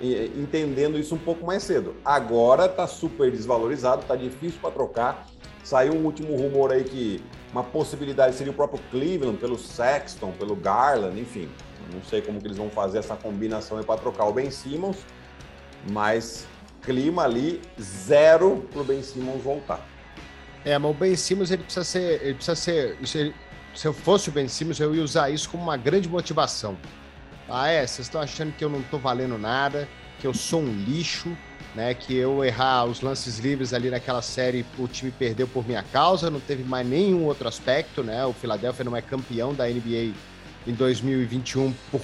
[0.02, 1.96] entendendo isso um pouco mais cedo.
[2.04, 5.28] Agora está super desvalorizado, está difícil para trocar.
[5.64, 10.56] Saiu um último rumor aí que uma possibilidade seria o próprio Cleveland, pelo Sexton, pelo
[10.56, 11.48] Garland, enfim.
[11.94, 14.98] Não sei como que eles vão fazer essa combinação para trocar o Ben Simmons.
[15.90, 16.48] mas
[16.82, 19.86] clima ali zero para o Ben Simmons voltar.
[20.66, 23.36] É, mas o Ben Simmons ele precisa ser, ele precisa ser, ele,
[23.74, 26.78] se eu fosse o Ben Simmons eu ia usar isso como uma grande motivação.
[27.50, 29.88] Ah, é, vocês estão achando que eu não estou valendo nada,
[30.20, 31.36] que eu sou um lixo,
[31.76, 31.94] né?
[31.94, 36.30] Que eu errar os lances livres ali naquela série, o time perdeu por minha causa,
[36.30, 38.26] não teve mais nenhum outro aspecto, né?
[38.26, 40.14] O Philadelphia não é campeão da NBA
[40.66, 42.02] em 2021 por,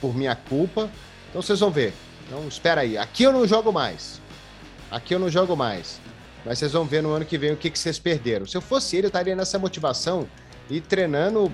[0.00, 0.90] por minha culpa.
[1.28, 1.92] Então vocês vão ver.
[2.26, 2.96] Então espera aí.
[2.98, 4.20] Aqui eu não jogo mais.
[4.90, 6.00] Aqui eu não jogo mais.
[6.44, 8.46] Mas vocês vão ver no ano que vem o que, que vocês perderam.
[8.46, 10.26] Se eu fosse ele, eu estaria nessa motivação
[10.68, 11.52] e treinando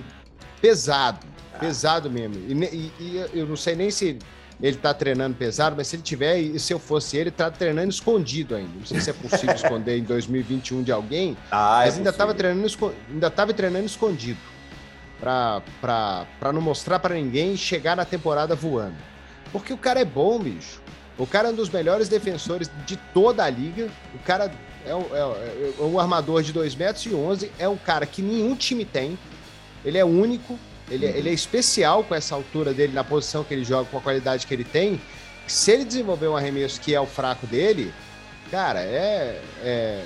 [0.61, 1.25] pesado.
[1.59, 2.35] Pesado mesmo.
[2.35, 4.17] E, e, e eu não sei nem se
[4.61, 7.89] ele tá treinando pesado, mas se ele tiver, e se eu fosse ele, tá treinando
[7.89, 8.71] escondido ainda.
[8.75, 12.33] Não sei se é possível esconder em 2021 de alguém, ah, mas é ainda estava
[12.33, 12.67] treinando,
[13.09, 14.39] ainda tava treinando escondido.
[15.19, 18.95] Para não mostrar para ninguém e chegar na temporada voando.
[19.51, 20.81] Porque o cara é bom, bicho.
[21.17, 23.89] O cara é um dos melhores defensores de toda a liga.
[24.13, 24.51] O cara
[24.85, 27.51] é um, é, é um armador de 2 metros e 11.
[27.57, 29.17] É um cara que nenhum time tem.
[29.83, 30.59] Ele é único.
[30.89, 31.13] Ele, uhum.
[31.13, 34.45] ele é especial com essa altura dele, na posição que ele joga, com a qualidade
[34.45, 35.01] que ele tem.
[35.47, 37.93] Se ele desenvolver um arremesso que é o fraco dele,
[38.51, 39.41] cara, é.
[39.63, 40.05] é,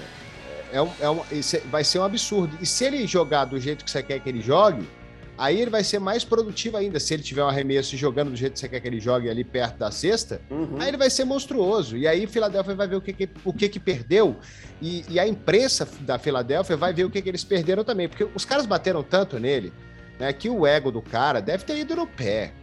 [0.71, 1.21] é, um, é um,
[1.69, 2.57] vai ser um absurdo.
[2.61, 4.87] E se ele jogar do jeito que você quer que ele jogue,
[5.37, 6.99] aí ele vai ser mais produtivo ainda.
[6.99, 9.43] Se ele tiver um arremesso jogando do jeito que você quer que ele jogue ali
[9.43, 10.77] perto da cesta, uhum.
[10.79, 11.97] aí ele vai ser monstruoso.
[11.97, 14.37] E aí Filadélfia vai ver o que, que o que, que perdeu.
[14.81, 18.07] E, e, a imprensa da Filadélfia vai ver o que, que eles perderam também.
[18.07, 19.73] Porque os caras bateram tanto nele
[20.19, 22.53] né, que o ego do cara deve ter ido no pé.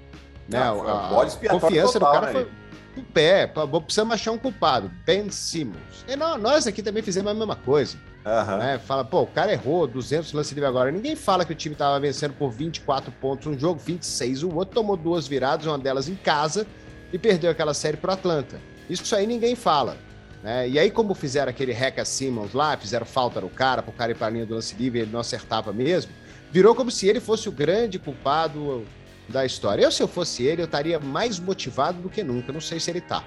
[0.49, 0.59] Né?
[0.59, 2.33] Ah, a, a confiança total, do cara né?
[2.33, 2.49] foi
[2.97, 3.47] no pé.
[3.47, 4.91] Precisamos achar um culpado.
[5.05, 6.05] Ben Simmons.
[6.07, 7.99] E nós aqui também fizemos a mesma coisa.
[8.25, 8.59] Uhum.
[8.59, 8.79] Né?
[8.79, 10.91] Fala, pô, o cara errou 200 lances livre agora.
[10.91, 14.43] Ninguém fala que o time tava vencendo por 24 pontos um jogo, 26.
[14.43, 16.67] O outro tomou duas viradas, uma delas em casa,
[17.13, 18.61] e perdeu aquela série pro Atlanta.
[18.89, 19.97] Isso aí ninguém fala.
[20.43, 20.69] Né?
[20.69, 24.15] E aí, como fizeram aquele Reca Simmons lá, fizeram falta no cara, pro cara ir
[24.15, 26.13] pra linha do lance livre, ele não acertava mesmo
[26.51, 28.85] virou como se ele fosse o grande culpado
[29.29, 29.83] da história.
[29.83, 32.53] Eu, se eu fosse ele, eu estaria mais motivado do que nunca.
[32.53, 33.25] Não sei se ele tá.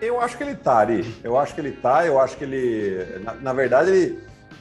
[0.00, 1.14] Eu acho que ele tá, Ari.
[1.24, 2.06] Eu acho que ele tá.
[2.06, 3.20] Eu acho que ele.
[3.22, 4.18] Na, na verdade, ele,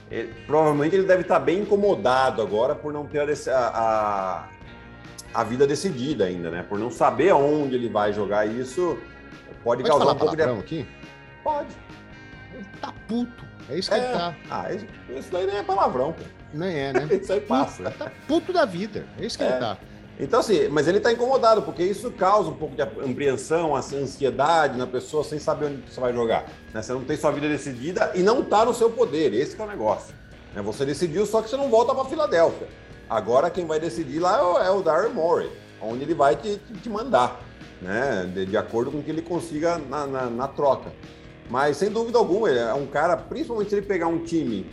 [0.09, 4.47] ele, Provavelmente ele deve estar tá bem incomodado agora por não ter a, a,
[5.33, 6.65] a, vida decidida ainda, né?
[6.67, 8.97] Por não saber aonde ele vai jogar isso.
[9.63, 10.41] Pode, pode causar um pouco de.
[10.43, 10.87] aqui?
[11.43, 11.69] Pode.
[12.53, 13.45] Ele tá puto.
[13.69, 13.99] É isso que é.
[13.99, 14.35] ele tá.
[14.49, 16.23] Ah, isso, isso daí nem é palavrão, pô.
[16.53, 17.07] Nem é, né?
[17.21, 17.91] isso aí passa.
[17.91, 19.05] Tá puto da vida.
[19.19, 19.49] É isso que é.
[19.49, 19.77] ele tá.
[20.17, 24.87] Então, assim, mas ele está incomodado, porque isso causa um pouco de apreensão, ansiedade na
[24.87, 26.45] pessoa sem saber onde você vai jogar.
[26.73, 26.81] Né?
[26.81, 29.33] Você não tem sua vida decidida e não está no seu poder.
[29.33, 30.15] Esse é o negócio.
[30.53, 30.61] Né?
[30.61, 32.67] Você decidiu, só que você não volta para Filadélfia.
[33.09, 35.51] Agora quem vai decidir lá é o, é Darren Morey,
[35.81, 37.39] onde ele vai te, te mandar,
[37.81, 38.29] né?
[38.33, 40.91] De, de, acordo com o que ele consiga na, na, na troca.
[41.49, 44.65] Mas sem dúvida alguma, ele é um cara, principalmente se ele pegar um time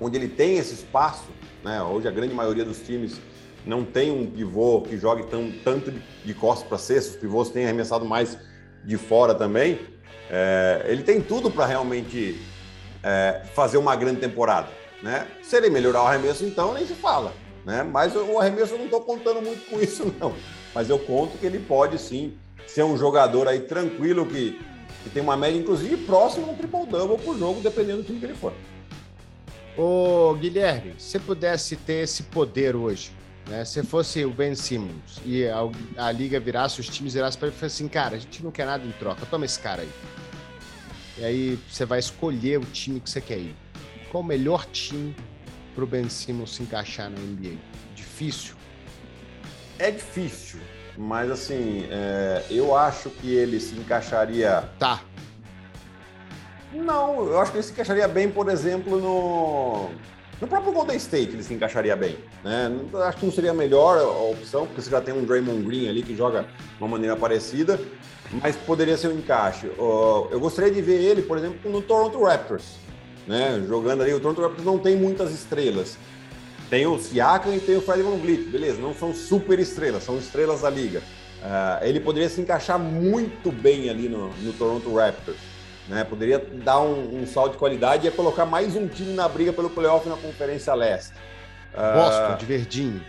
[0.00, 1.26] onde ele tem esse espaço,
[1.62, 1.82] né?
[1.82, 3.20] Hoje a grande maioria dos times
[3.66, 5.92] não tem um pivô que jogue tão, tanto
[6.24, 8.38] de costas para cesta, os pivôs têm arremessado mais
[8.84, 9.80] de fora também.
[10.30, 12.40] É, ele tem tudo para realmente
[13.02, 14.68] é, fazer uma grande temporada.
[15.02, 15.26] Né?
[15.42, 17.32] Se ele melhorar o arremesso, então nem se fala.
[17.64, 17.82] Né?
[17.82, 20.34] Mas o arremesso eu não estou contando muito com isso, não.
[20.74, 22.34] Mas eu conto que ele pode sim
[22.66, 24.58] ser um jogador aí tranquilo que,
[25.02, 28.26] que tem uma média, inclusive, próxima a um triple-double por jogo, dependendo do time que
[28.26, 28.52] ele for.
[29.76, 33.12] Ô, Guilherme, se pudesse ter esse poder hoje,
[33.48, 33.64] né?
[33.64, 35.58] Se fosse o Ben Simmons e a,
[35.96, 38.66] a liga virasse, os times virassem para ele e assim, cara, a gente não quer
[38.66, 39.90] nada em troca, toma esse cara aí.
[41.18, 43.56] E aí você vai escolher o time que você quer ir.
[44.10, 45.14] Qual o melhor time
[45.74, 47.56] para o Ben Simmons se encaixar na NBA?
[47.94, 48.54] Difícil?
[49.78, 50.60] É difícil,
[50.96, 54.68] mas assim, é, eu acho que ele se encaixaria.
[54.78, 55.02] Tá,
[56.74, 59.90] não, eu acho que ele se encaixaria bem, por exemplo, no,
[60.44, 62.18] no próprio Golden State ele se encaixaria bem.
[62.44, 62.70] Né?
[63.06, 63.98] Acho que não seria a melhor
[64.30, 67.80] opção, porque você já tem um Draymond Green ali que joga de uma maneira parecida,
[68.42, 69.70] mas poderia ser um encaixe.
[69.78, 72.74] Eu gostaria de ver ele, por exemplo, no Toronto Raptors,
[73.26, 73.64] né?
[73.66, 74.12] jogando ali.
[74.12, 75.96] O Toronto Raptors não tem muitas estrelas.
[76.68, 80.18] Tem o Siakam e tem o Fred Van Vliet, beleza, não são super estrelas, são
[80.18, 81.00] estrelas da liga.
[81.40, 85.38] Uh, ele poderia se encaixar muito bem ali no, no Toronto Raptors.
[85.88, 86.04] Né?
[86.04, 89.68] Poderia dar um, um, salto de qualidade e colocar mais um time na briga pelo
[89.68, 91.12] playoff na Conferência Leste.
[91.72, 93.02] Boston, uh, de verdinho.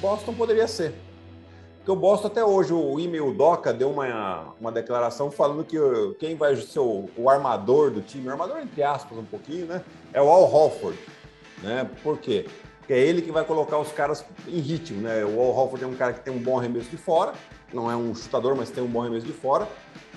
[0.00, 0.94] Boston poderia ser.
[1.78, 5.76] Porque o Boston até hoje, o e-mail Doca deu uma, uma declaração falando que
[6.18, 9.82] quem vai ser o, o armador do time, o armador entre aspas um pouquinho, né?
[10.12, 10.98] É o Al Hofford.
[11.62, 11.88] Né?
[12.02, 12.46] Por quê?
[12.86, 15.24] que é ele que vai colocar os caras em ritmo, né?
[15.24, 17.32] O Al Horford é um cara que tem um bom arremesso de fora,
[17.72, 19.66] não é um chutador, mas tem um bom arremesso de fora.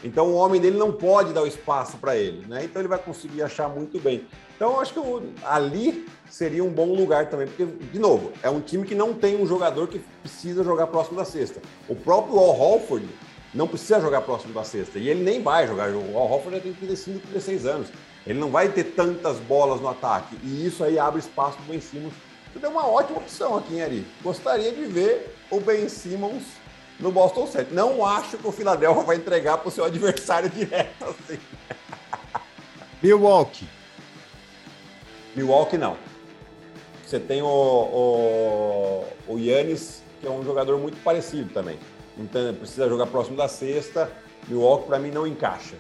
[0.04, 2.64] Então o homem dele não pode dar o espaço para ele, né?
[2.64, 4.26] Então ele vai conseguir achar muito bem.
[4.56, 5.00] Então eu acho que
[5.44, 9.42] ali seria um bom lugar também, porque, de novo, é um time que não tem
[9.42, 11.62] um jogador que precisa jogar próximo da cesta.
[11.88, 13.08] O próprio Al Horford
[13.54, 15.90] não precisa jogar próximo da cesta, e ele nem vai jogar.
[15.92, 17.88] O Al Horford já tem 35, 36 anos.
[18.26, 21.68] Ele não vai ter tantas bolas no ataque, e isso aí abre espaço para o
[21.68, 22.14] Ben Simmons.
[22.56, 24.08] Então é uma ótima opção aqui, hein, Ari?
[24.22, 26.44] Gostaria de ver o Ben Simmons
[27.00, 27.76] no Boston Celtics.
[27.76, 31.40] Não acho que o Philadelphia vai entregar para o seu adversário direto assim.
[33.02, 33.68] Milwaukee.
[35.36, 35.98] Milwaukee não.
[37.06, 41.80] Você tem o, o, o Yannis, que é um jogador muito parecido também.
[42.18, 44.12] Então precisa jogar próximo da sexta.
[44.48, 45.76] Milwaukee para mim não encaixa.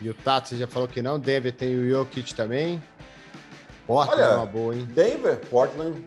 [0.00, 1.18] E o Tato, você já falou que não.
[1.18, 2.82] Denver tem o Jokic também.
[3.86, 4.86] Portland Olha, é uma boa, hein?
[4.92, 6.04] Denver, Portland.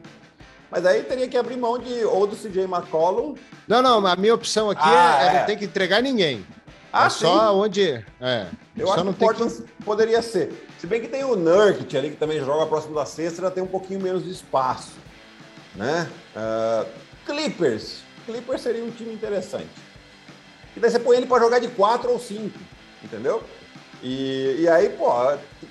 [0.72, 3.36] Mas aí teria que abrir mão de ou do CJ McCollum.
[3.68, 6.46] Não, não, a minha opção aqui ah, é, é, não ter que entregar ninguém.
[6.94, 8.04] Ah, é só onde.
[8.22, 8.48] É.
[8.78, 9.84] Eu só acho não que o Portland que...
[9.84, 10.68] poderia ser.
[10.80, 13.62] Se bem que tem o Nurkic ali, que também joga próximo da sexta, já tem
[13.62, 14.94] um pouquinho menos de espaço.
[15.76, 16.10] Né?
[16.36, 16.86] Uh,
[17.26, 18.02] Clippers.
[18.26, 19.70] Clippers seria um time interessante.
[20.76, 22.58] E daí você põe ele para jogar de 4 ou 5,
[23.04, 23.44] entendeu?
[24.02, 25.12] E, e aí, pô,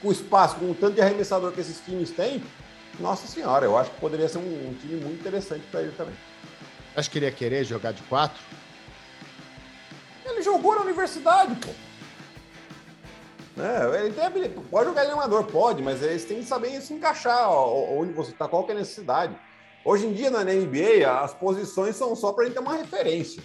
[0.00, 2.42] com o espaço, com o tanto de arremessador que esses times têm,
[3.00, 6.14] nossa senhora, eu acho que poderia ser um, um time muito interessante para ele também.
[6.94, 8.38] Acho que ele ia querer jogar de 4?
[10.24, 11.70] Ele jogou na universidade, pô.
[13.60, 17.50] É, ele tem, pode jogar em amador, pode, mas eles têm que saber se encaixar
[17.50, 19.36] onde você está, qual que é a necessidade.
[19.84, 23.42] Hoje em dia, na NBA, as posições são só para gente ter uma referência.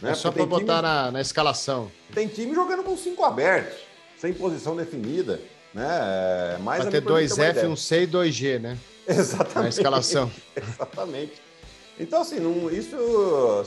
[0.00, 0.12] Né?
[0.12, 1.90] É só para botar time, na, na escalação.
[2.12, 3.78] Tem time jogando com cinco abertos,
[4.16, 5.40] sem posição definida.
[5.74, 6.58] Né?
[6.60, 8.78] Mais ter dois F, um C e dois G, né?
[9.06, 9.58] Exatamente.
[9.58, 10.30] Na escalação.
[10.56, 11.32] Exatamente.
[11.98, 12.96] Então, assim, não, isso,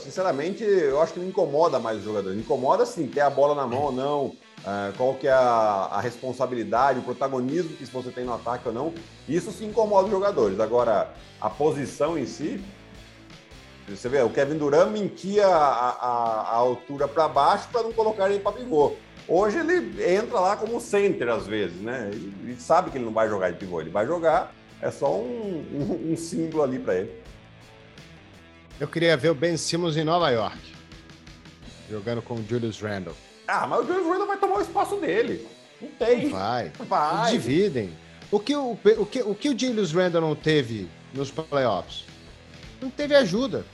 [0.00, 2.34] sinceramente, eu acho que não incomoda mais o jogador.
[2.34, 6.00] Incomoda, sim, ter a bola na mão ou não, uh, qual que é a, a,
[6.00, 8.92] responsabilidade, o protagonismo que você tem no ataque ou não.
[9.28, 10.58] Isso sim incomoda os jogadores.
[10.58, 12.62] Agora, a posição em si,
[13.88, 18.28] você vê, o Kevin Durant mentia a, a, a altura para baixo para não colocar
[18.28, 18.94] ele para pivô.
[19.28, 22.10] Hoje ele entra lá como center às vezes, né?
[22.12, 25.12] E, e sabe que ele não vai jogar de pivô, ele vai jogar, é só
[25.16, 27.10] um, um, um símbolo ali para ele.
[28.78, 30.58] Eu queria ver o Ben Simmons em Nova York,
[31.90, 33.14] jogando com o Julius Randle.
[33.48, 35.46] Ah, mas o Julius Randle vai tomar o espaço dele.
[35.80, 36.28] Não tem.
[36.28, 36.70] Vai.
[36.88, 37.32] Vai.
[37.32, 37.92] Dividem.
[38.30, 42.04] O que o, o, que, o que o Julius Randle não teve nos playoffs?
[42.80, 43.64] Não teve ajuda.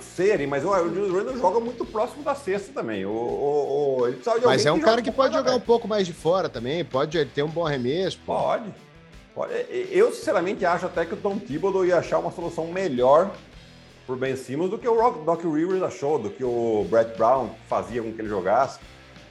[0.00, 3.04] Eu sei, mas o Julius Randle joga muito próximo da cesta também.
[3.04, 6.48] O, o, o mas é um cara que pode jogar um pouco mais de fora
[6.48, 6.82] também.
[6.82, 8.18] Pode ter um bom arremesso.
[8.24, 8.72] Pode.
[9.34, 9.52] pode.
[9.90, 13.30] Eu, sinceramente, acho até que o Tom Thibodeau ia achar uma solução melhor
[14.06, 17.50] por Ben Simmons do que o Rock, Doc Rivers achou, do que o Brett Brown
[17.68, 18.80] fazia com que ele jogasse.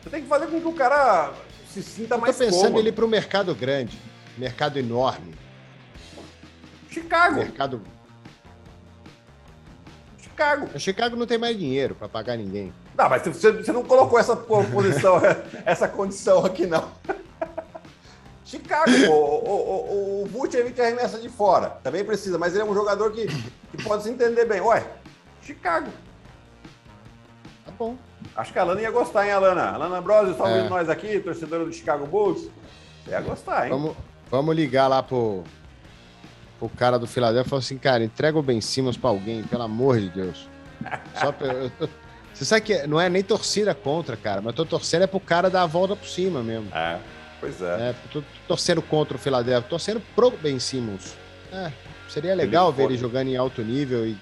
[0.04, 1.34] Você tem que fazer com que o cara
[1.68, 2.80] se sinta Eu mais tô pensando cômodo.
[2.80, 3.98] ele para o mercado grande,
[4.38, 5.34] mercado enorme.
[6.92, 7.38] Chicago.
[7.38, 7.82] Mercado.
[10.40, 10.70] Chicago.
[10.74, 12.74] O Chicago não tem mais dinheiro para pagar ninguém.
[12.98, 15.22] Não, mas você, você não colocou essa posição,
[15.66, 16.90] essa condição aqui, não.
[18.46, 22.74] Chicago, o, o, o, o Vucevic arremessa de fora, também precisa, mas ele é um
[22.74, 24.62] jogador que, que pode se entender bem.
[24.62, 24.84] Ué,
[25.44, 25.92] Chicago.
[27.66, 27.96] Tá bom.
[28.36, 29.72] Acho que a Alana ia gostar, hein, Alana?
[29.72, 30.70] Alana Bros, está ouvindo é.
[30.70, 32.50] nós aqui, torcedora do Chicago Bulls.
[33.04, 33.72] Você ia gostar, hein?
[33.72, 33.96] Vamos,
[34.32, 35.44] vamos ligar lá pro,
[36.60, 39.64] pro cara do Philadelphia e falar assim, cara, entrega o Ben Simmons pra alguém, pelo
[39.64, 40.48] amor de Deus.
[41.16, 41.72] Só pra, eu,
[42.34, 45.20] você sabe que não é nem torcida contra, cara, mas eu tô torcendo é pro
[45.20, 46.68] cara dar a volta por cima mesmo.
[46.76, 47.00] É.
[47.40, 47.90] Pois é.
[47.90, 51.16] é tô, torcendo contra o Philadelphia, torcendo pro Ben Simmons.
[51.52, 51.72] É,
[52.10, 52.94] seria legal ele ver pode.
[52.94, 54.18] ele jogando em alto nível e,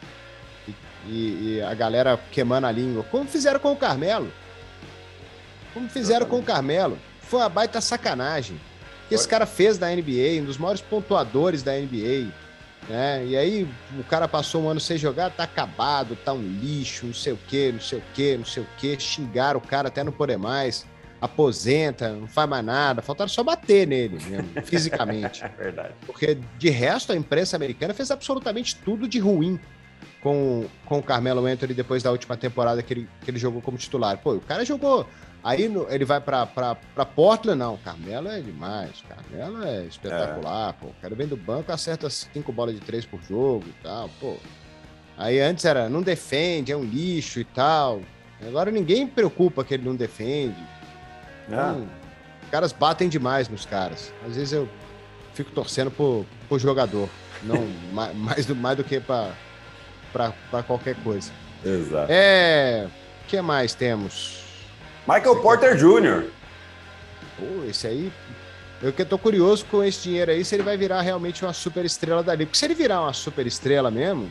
[1.08, 3.04] e, e, a galera queimando a língua.
[3.04, 4.32] Como fizeram com o Carmelo.
[5.73, 6.45] Como fizeram Exatamente.
[6.45, 6.97] com o Carmelo.
[7.21, 8.60] Foi uma baita sacanagem.
[9.08, 12.32] Que esse cara fez da NBA, um dos maiores pontuadores da NBA.
[12.89, 13.26] Né?
[13.26, 13.67] E aí
[14.00, 17.39] o cara passou um ano sem jogar, tá acabado, tá um lixo, não sei o
[17.48, 19.00] que, não sei o que, não sei o que.
[19.00, 20.86] Xingaram o cara até não poder mais
[21.20, 23.02] aposenta, não faz mais nada.
[23.02, 25.43] Faltaram só bater nele mesmo, fisicamente.
[25.43, 25.93] É verdade.
[26.06, 29.60] Porque, de resto, a imprensa americana fez absolutamente tudo de ruim
[30.22, 33.78] com, com o Carmelo Anthony depois da última temporada que ele, que ele jogou como
[33.78, 34.17] titular.
[34.17, 35.08] Pô, o cara jogou.
[35.48, 37.78] Aí no, ele vai pra, pra, pra Portland, não.
[37.78, 39.02] Carmelo é demais.
[39.08, 40.74] Carmelo é espetacular, é.
[40.74, 40.88] pô.
[40.88, 44.36] O cara vem do banco, acerta cinco bolas de três por jogo e tal, pô.
[45.18, 48.02] Aí antes era, não defende, é um lixo e tal.
[48.46, 50.62] Agora ninguém preocupa que ele não defende.
[51.48, 51.88] Então,
[52.44, 54.14] os caras batem demais nos caras.
[54.26, 54.68] Às vezes eu
[55.34, 57.08] fico torcendo pro, pro jogador.
[57.42, 59.32] Não, mais, mais, do, mais do que para
[60.68, 61.32] qualquer coisa.
[61.64, 62.12] Exato.
[62.12, 62.90] É.
[63.24, 64.47] O que mais temos?
[65.08, 66.30] Michael Porter Jr.
[67.38, 68.12] Pô, esse aí.
[68.82, 71.86] Eu que tô curioso com esse dinheiro aí, se ele vai virar realmente uma super
[71.86, 72.46] estrela dali.
[72.46, 74.30] Porque se ele virar uma super estrela mesmo,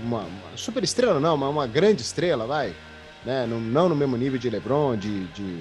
[0.00, 2.74] uma, uma super estrela não, mas uma grande estrela, vai,
[3.24, 3.46] né?
[3.46, 5.58] Não, não no mesmo nível de LeBron, de, de,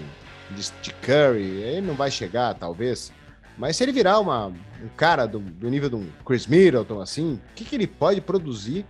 [0.52, 3.12] de, de Curry, ele não vai chegar, talvez.
[3.58, 7.34] Mas se ele virar uma, um cara do, do nível de um Chris Middleton, assim,
[7.34, 8.86] o que, que ele pode produzir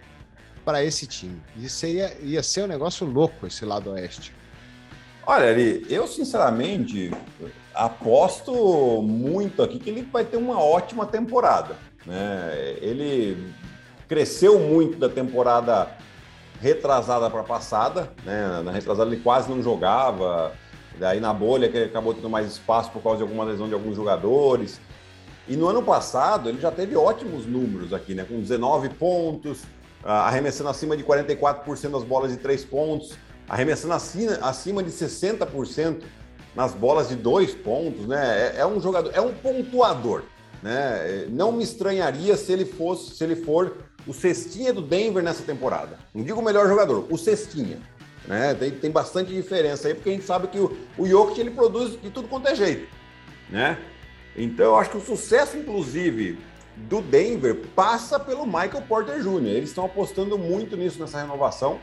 [0.63, 1.41] para esse time?
[1.57, 4.36] Isso ia, ia ser um negócio louco, esse lado oeste.
[5.29, 7.11] Olha, ali, eu sinceramente
[7.75, 11.75] aposto muito aqui que ele vai ter uma ótima temporada.
[12.05, 12.77] Né?
[12.79, 13.53] Ele
[14.07, 15.89] cresceu muito da temporada
[16.61, 18.61] retrasada para passada, né?
[18.63, 20.53] Na retrasada ele quase não jogava,
[20.97, 23.73] daí na bolha que ele acabou tendo mais espaço por causa de alguma lesão de
[23.73, 24.79] alguns jogadores.
[25.45, 28.23] E no ano passado ele já teve ótimos números aqui, né?
[28.23, 29.63] Com 19 pontos,
[30.05, 36.01] arremessando acima de 44% das bolas de três pontos, arremessando acima, acima de 60%
[36.55, 38.53] nas bolas de dois pontos, né?
[38.55, 40.23] É, é, um jogador, é um pontuador,
[40.61, 41.27] né?
[41.29, 45.99] Não me estranharia se ele fosse, se ele for o cestinha do Denver nessa temporada.
[46.13, 47.77] Não digo o melhor jogador, o cestinha.
[48.27, 48.53] Né?
[48.55, 52.01] Tem, tem bastante diferença aí, porque a gente sabe que o, o Jokic ele produz
[52.01, 52.87] de tudo quanto é jeito,
[53.49, 53.77] né?
[54.35, 56.37] Então eu acho que o sucesso, inclusive,
[56.75, 59.47] do Denver passa pelo Michael Porter Jr.
[59.47, 61.79] Eles estão apostando muito nisso nessa renovação.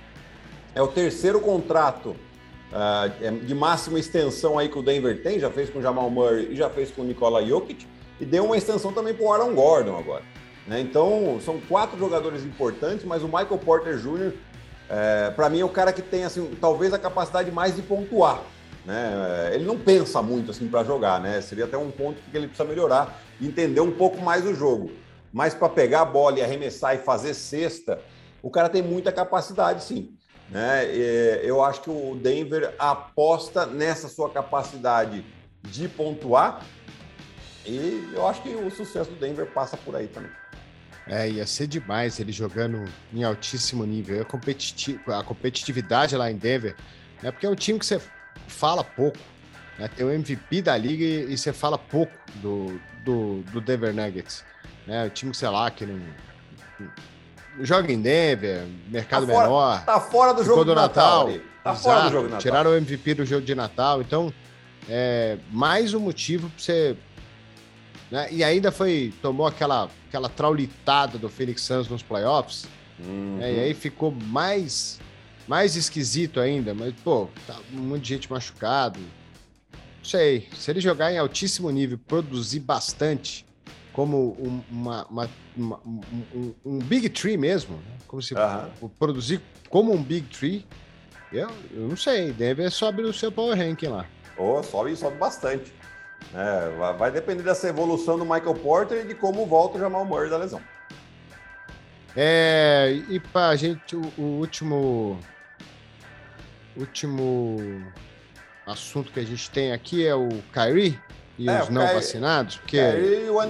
[0.75, 2.17] É o terceiro contrato
[2.73, 6.53] uh, de máxima extensão aí que o Denver tem, já fez com o Jamal Murray
[6.53, 7.87] e já fez com o Nikola Jokic,
[8.21, 10.23] e deu uma extensão também para o Aaron Gordon agora.
[10.67, 10.81] Né?
[10.81, 14.33] Então, são quatro jogadores importantes, mas o Michael Porter Jr.,
[14.89, 18.43] é, para mim, é o cara que tem, assim, talvez a capacidade mais de pontuar.
[18.85, 19.51] Né?
[19.55, 21.41] Ele não pensa muito assim para jogar, né?
[21.41, 24.91] Seria até um ponto que ele precisa melhorar entender um pouco mais o jogo.
[25.33, 27.99] Mas para pegar a bola e arremessar e fazer cesta,
[28.43, 30.15] o cara tem muita capacidade, sim.
[30.51, 30.85] Né?
[31.43, 35.25] Eu acho que o Denver aposta nessa sua capacidade
[35.63, 36.65] de pontuar
[37.67, 40.31] e eu acho que o sucesso do Denver passa por aí também.
[41.07, 44.21] É, ia ser demais ele jogando em altíssimo nível.
[44.21, 46.75] A, a competitividade lá em Denver,
[47.23, 47.31] né?
[47.31, 48.01] Porque é um time que você
[48.49, 49.19] fala pouco.
[49.79, 49.89] Né?
[49.89, 54.45] Tem o MVP da liga e, e você fala pouco do, do, do Denver Nuggets.
[54.87, 55.07] Né?
[55.07, 56.01] O time, sei lá, que não,
[57.61, 59.85] joga em Denver, mercado tá fora, menor.
[59.85, 61.29] Tá fora do jogo do Natal.
[61.29, 62.41] Natal tá Exato, fora do jogo do Natal.
[62.41, 64.01] Tiraram o MVP do jogo de Natal.
[64.01, 64.33] Então,
[64.89, 66.97] é mais um motivo para você
[68.15, 68.29] né?
[68.31, 72.67] E ainda foi tomou aquela aquela traulitada do Phoenix Suns nos playoffs.
[72.99, 73.39] Uhum.
[73.39, 73.55] Né?
[73.55, 75.01] E aí ficou mais
[75.49, 79.01] mais esquisito ainda, mas pô, tá um monte de gente machucado.
[79.01, 83.45] Não sei, se ele jogar em altíssimo nível, produzir bastante,
[83.95, 87.97] como um, uma, uma, uma um, um, Big Tree mesmo, né?
[88.09, 88.89] como se uhum.
[88.99, 90.67] produzir como um Big Tree,
[91.33, 94.05] eu, eu não sei, deve sobe no seu power ranking lá.
[94.37, 95.73] Oh, sobe, sobe bastante.
[96.35, 100.29] É, vai depender dessa evolução do Michael Porter e de como volta o Jamal Murray
[100.29, 100.61] da lesão.
[102.17, 105.19] É, e para gente, o, o, último
[106.77, 107.59] último
[108.67, 110.99] assunto que a gente tem aqui é o Kyrie
[111.39, 112.81] e é, os não Kyrie, vacinados, porque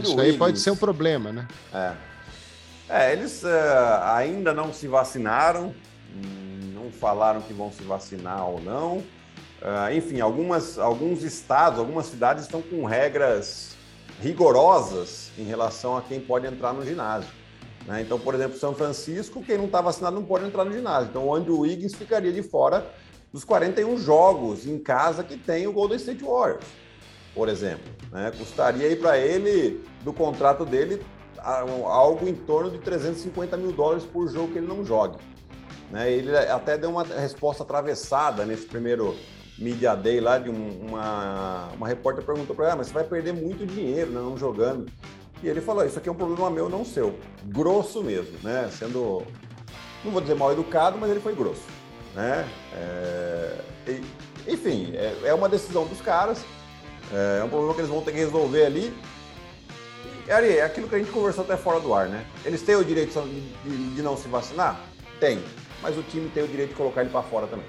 [0.02, 1.48] isso aí pode ser um problema, né?
[1.72, 1.92] É,
[2.88, 3.48] é eles uh,
[4.14, 5.74] ainda não se vacinaram,
[6.74, 8.98] não falaram que vão se vacinar ou não.
[8.98, 13.74] Uh, enfim, algumas, alguns estados, algumas cidades estão com regras
[14.20, 17.30] rigorosas em relação a quem pode entrar no ginásio.
[17.86, 18.02] Né?
[18.02, 21.08] Então, por exemplo, São Francisco, quem não está vacinado não pode entrar no ginásio.
[21.10, 22.86] Então, o Andrew Wiggins ficaria de fora
[23.32, 26.64] dos 41 jogos em casa que tem o Golden State Warriors,
[27.34, 27.84] por exemplo.
[28.12, 28.32] Né?
[28.36, 31.04] Custaria aí para ele, do contrato dele,
[31.38, 35.18] algo em torno de 350 mil dólares por jogo que ele não jogue.
[35.90, 36.10] Né?
[36.10, 39.14] Ele até deu uma resposta atravessada nesse primeiro
[39.58, 43.04] Media Day lá de um, uma, uma repórter perguntou para ele, ah, mas você vai
[43.04, 44.90] perder muito dinheiro né, não jogando.
[45.42, 47.18] E ele falou, isso aqui é um problema meu, não seu.
[47.44, 48.68] Grosso mesmo, né?
[48.72, 49.22] Sendo,
[50.04, 51.62] não vou dizer mal educado, mas ele foi grosso,
[52.14, 52.48] né?
[52.74, 53.58] É,
[54.48, 56.44] enfim, é, é, uma decisão dos caras,
[57.12, 58.94] é, é um problema que eles vão ter que resolver ali.
[60.26, 62.24] E, Ari, é aquilo que a gente conversou até fora do ar, né?
[62.44, 64.80] Eles têm o direito de, de, não se vacinar?
[65.20, 65.42] Tem,
[65.82, 67.66] mas o time tem o direito de colocar ele para fora também.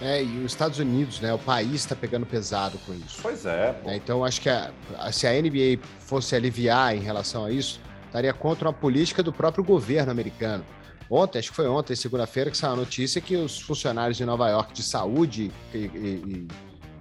[0.00, 1.32] É, e os Estados Unidos, né?
[1.32, 3.20] O país está pegando pesado com isso.
[3.22, 3.74] Pois é.
[3.86, 4.70] é então, acho que a,
[5.12, 9.64] se a NBA fosse aliviar em relação a isso, estaria contra uma política do próprio
[9.64, 10.64] governo americano.
[11.08, 14.48] Ontem, acho que foi ontem, segunda-feira, que saiu a notícia que os funcionários de Nova
[14.48, 16.48] York de saúde e, e,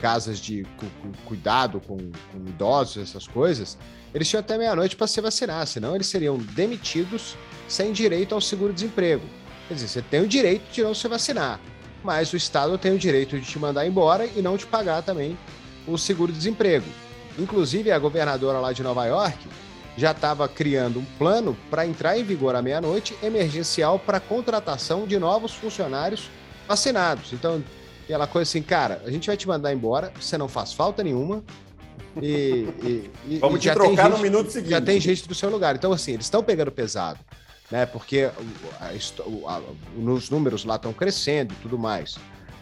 [0.01, 0.87] casas de cu
[1.25, 3.77] cuidado com, com, idosos, essas coisas,
[4.13, 7.37] eles tinham até meia-noite para se vacinar, senão eles seriam demitidos
[7.67, 9.23] sem direito ao seguro-desemprego.
[9.67, 11.59] Quer dizer, você tem o direito de não se vacinar,
[12.03, 15.37] mas o Estado tem o direito de te mandar embora e não te pagar também
[15.87, 16.87] o seguro-desemprego.
[17.37, 19.37] Inclusive, a governadora lá de Nova York
[19.95, 25.19] já estava criando um plano para entrar em vigor à meia-noite emergencial para contratação de
[25.19, 26.29] novos funcionários
[26.67, 27.33] vacinados.
[27.33, 27.63] Então,
[28.11, 31.41] aquela coisa assim, cara, a gente vai te mandar embora, você não faz falta nenhuma.
[32.21, 32.67] E,
[33.25, 34.71] e, Vamos e te trocar gente, no minuto seguinte.
[34.71, 35.75] Já tem gente do seu lugar.
[35.75, 37.19] Então, assim, eles estão pegando pesado,
[37.71, 37.85] né?
[37.85, 38.29] Porque
[38.81, 39.61] a, a, a,
[39.97, 42.17] os números lá estão crescendo e tudo mais.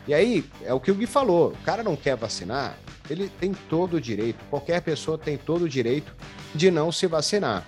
[0.07, 2.77] E aí, é o que o Gui falou: o cara não quer vacinar,
[3.09, 6.15] ele tem todo o direito, qualquer pessoa tem todo o direito
[6.53, 7.65] de não se vacinar.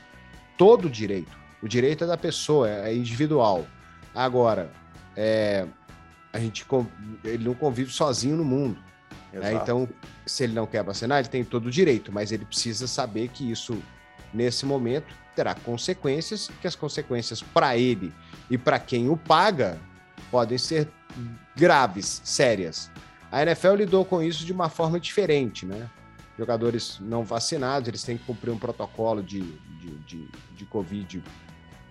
[0.56, 1.36] Todo o direito.
[1.64, 3.66] O direito é da pessoa, é individual.
[4.14, 4.72] Agora,
[5.16, 5.66] é,
[6.34, 6.66] a gente
[7.24, 8.78] ele não convive sozinho no mundo.
[9.34, 9.54] Né?
[9.54, 9.88] Então,
[10.26, 13.50] se ele não quer vacinar, ele tem todo o direito, mas ele precisa saber que
[13.50, 13.82] isso,
[14.34, 18.14] nesse momento, terá consequências, que as consequências para ele
[18.50, 19.80] e para quem o paga
[20.30, 20.90] podem ser
[21.56, 22.92] graves, sérias.
[23.32, 25.90] A NFL lidou com isso de uma forma diferente, né?
[26.38, 31.24] Jogadores não vacinados, eles têm que cumprir um protocolo de, de, de, de Covid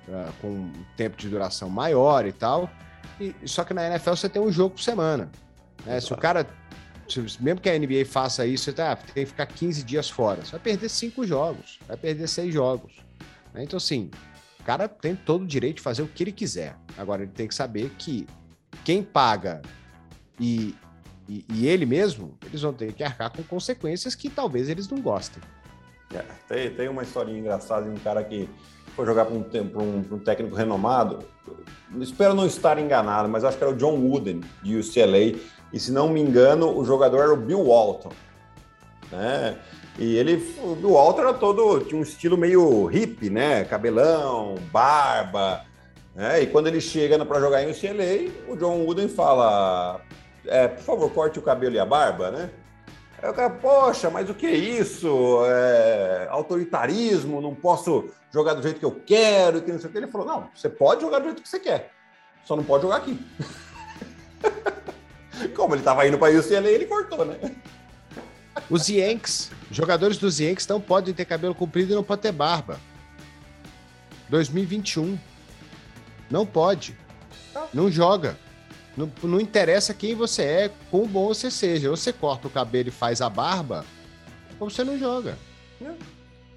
[0.09, 2.71] uh, com um tempo de duração maior e tal.
[3.21, 5.31] E, só que na NFL você tem um jogo por semana.
[5.85, 6.01] Né?
[6.01, 6.47] Se o cara,
[7.09, 10.45] se, mesmo que a NBA faça isso, você tá, tem que ficar 15 dias fora.
[10.45, 12.97] Você vai perder cinco jogos, vai perder seis jogos.
[13.53, 13.65] Né?
[13.65, 14.11] Então, assim,
[14.59, 16.77] o cara tem todo o direito de fazer o que ele quiser.
[16.97, 18.27] Agora, ele tem que saber que
[18.85, 19.63] quem paga
[20.39, 20.75] e,
[21.29, 25.01] e, e ele mesmo, eles vão ter que arcar com consequências que talvez eles não
[25.01, 25.43] gostem.
[26.15, 28.49] É, tem, tem uma historinha engraçada de um cara que
[29.05, 29.45] jogar para um,
[29.77, 31.21] um, um, técnico renomado.
[32.01, 35.39] Espero não estar enganado, mas acho que era o John Wooden, de UCLA.
[35.73, 38.13] E se não me engano, o jogador era o Bill Walton.
[39.11, 39.57] Né?
[39.99, 43.65] E ele, o Bill Walton era todo, tinha um estilo meio hippie, né?
[43.65, 45.63] Cabelão, barba.
[46.15, 46.43] Né?
[46.43, 50.01] E quando ele chega para jogar em UCLA, o John Wooden fala:
[50.47, 52.51] é, por favor, corte o cabelo e a barba, né?
[53.23, 55.43] Aí o cara, poxa, mas o que é isso?
[55.47, 56.00] É,
[56.41, 59.99] autoritarismo, não posso jogar do jeito que eu quero, que não sei o que.
[59.99, 61.93] Ele falou: não, você pode jogar do jeito que você quer,
[62.45, 63.19] só não pode jogar aqui.
[65.55, 67.39] Como ele estava indo para UCLA, ele cortou, né?
[68.69, 72.81] Os Yankees, jogadores dos Yankees não podem ter cabelo comprido e não podem ter barba.
[74.29, 75.19] 2021.
[76.31, 76.97] Não pode.
[77.53, 77.67] Tá.
[77.73, 78.37] Não joga.
[78.97, 81.91] Não, não interessa quem você é, quão bom você seja.
[81.91, 83.85] Ou você corta o cabelo e faz a barba,
[84.59, 85.39] ou você não joga.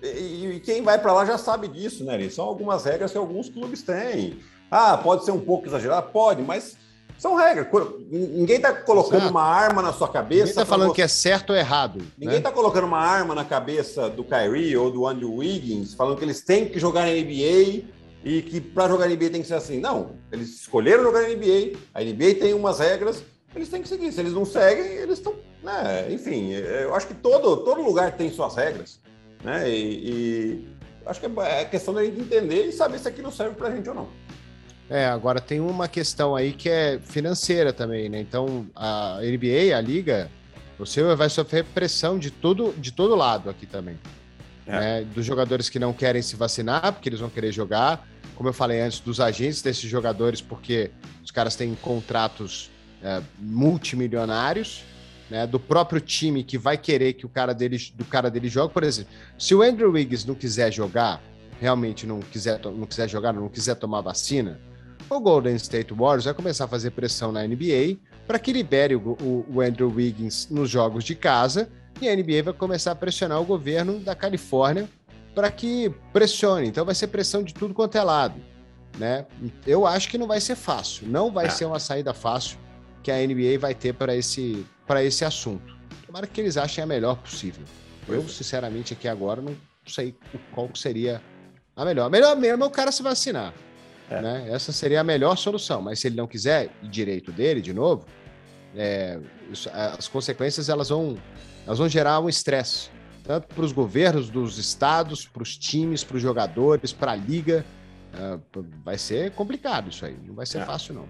[0.03, 2.29] E, e quem vai para lá já sabe disso, né, Ari?
[2.29, 4.39] São algumas regras que alguns clubes têm.
[4.69, 6.09] Ah, pode ser um pouco exagerado?
[6.11, 6.75] Pode, mas
[7.17, 7.67] são regras.
[8.09, 9.31] Ninguém está colocando Exato.
[9.31, 10.39] uma arma na sua cabeça.
[10.41, 10.95] Ninguém está falando você...
[10.95, 12.01] que é certo ou errado.
[12.17, 12.55] Ninguém está né?
[12.55, 16.67] colocando uma arma na cabeça do Kyrie ou do Andrew Wiggins, falando que eles têm
[16.67, 17.85] que jogar na NBA
[18.25, 19.79] e que para jogar NBA tem que ser assim.
[19.79, 23.23] Não, eles escolheram jogar na NBA, a NBA tem umas regras,
[23.55, 24.11] eles têm que seguir.
[24.11, 25.33] Se eles não seguem, eles estão.
[25.61, 26.11] Né?
[26.11, 28.99] Enfim, eu acho que todo, todo lugar tem suas regras.
[29.43, 29.69] Né?
[29.69, 30.67] E, e
[31.05, 33.75] acho que é, é questão da gente entender e saber se aquilo serve para a
[33.75, 34.07] gente ou não.
[34.89, 38.19] É, agora tem uma questão aí que é financeira também, né?
[38.19, 40.29] Então, a NBA, a liga,
[40.77, 43.97] você vai sofrer pressão de todo, de todo lado aqui também.
[44.67, 44.71] É.
[44.71, 45.07] Né?
[45.15, 48.81] Dos jogadores que não querem se vacinar, porque eles vão querer jogar como eu falei
[48.81, 50.91] antes, dos agentes desses jogadores, porque
[51.23, 52.69] os caras têm contratos
[53.01, 54.83] é, multimilionários,
[55.33, 58.71] né, do próprio time que vai querer que o cara dele, do cara dele jogue.
[58.71, 61.23] Por exemplo, se o Andrew Wiggins não quiser jogar,
[61.59, 64.61] realmente não quiser, não quiser jogar, não quiser tomar vacina,
[65.09, 69.17] o Golden State Warriors vai começar a fazer pressão na NBA para que libere o,
[69.19, 71.67] o, o Andrew Wiggins nos jogos de casa
[71.99, 74.87] e a NBA vai começar a pressionar o governo da Califórnia
[75.33, 76.67] para que pressione.
[76.67, 78.39] Então vai ser pressão de tudo quanto é lado.
[78.99, 79.25] Né?
[79.65, 81.07] Eu acho que não vai ser fácil.
[81.07, 81.49] Não vai é.
[81.49, 82.59] ser uma saída fácil
[83.03, 84.65] que a NBA vai ter para esse,
[85.01, 85.75] esse assunto.
[86.05, 87.63] Tomara que eles achem a melhor possível.
[88.07, 88.27] Eu, é.
[88.27, 90.15] sinceramente, aqui agora não sei
[90.53, 91.21] qual seria
[91.75, 92.05] a melhor.
[92.05, 93.53] A melhor mesmo é o cara se vacinar.
[94.09, 94.21] É.
[94.21, 94.47] Né?
[94.49, 95.81] Essa seria a melhor solução.
[95.81, 98.05] Mas se ele não quiser, direito dele, de novo,
[98.75, 99.19] é,
[99.51, 101.17] isso, as consequências elas vão,
[101.65, 102.89] elas vão gerar um estresse
[103.23, 107.65] tanto para os governos dos estados, para os times, para os jogadores, para a liga.
[108.13, 110.65] Uh, vai ser complicado isso aí, não vai ser é.
[110.65, 111.07] fácil, não.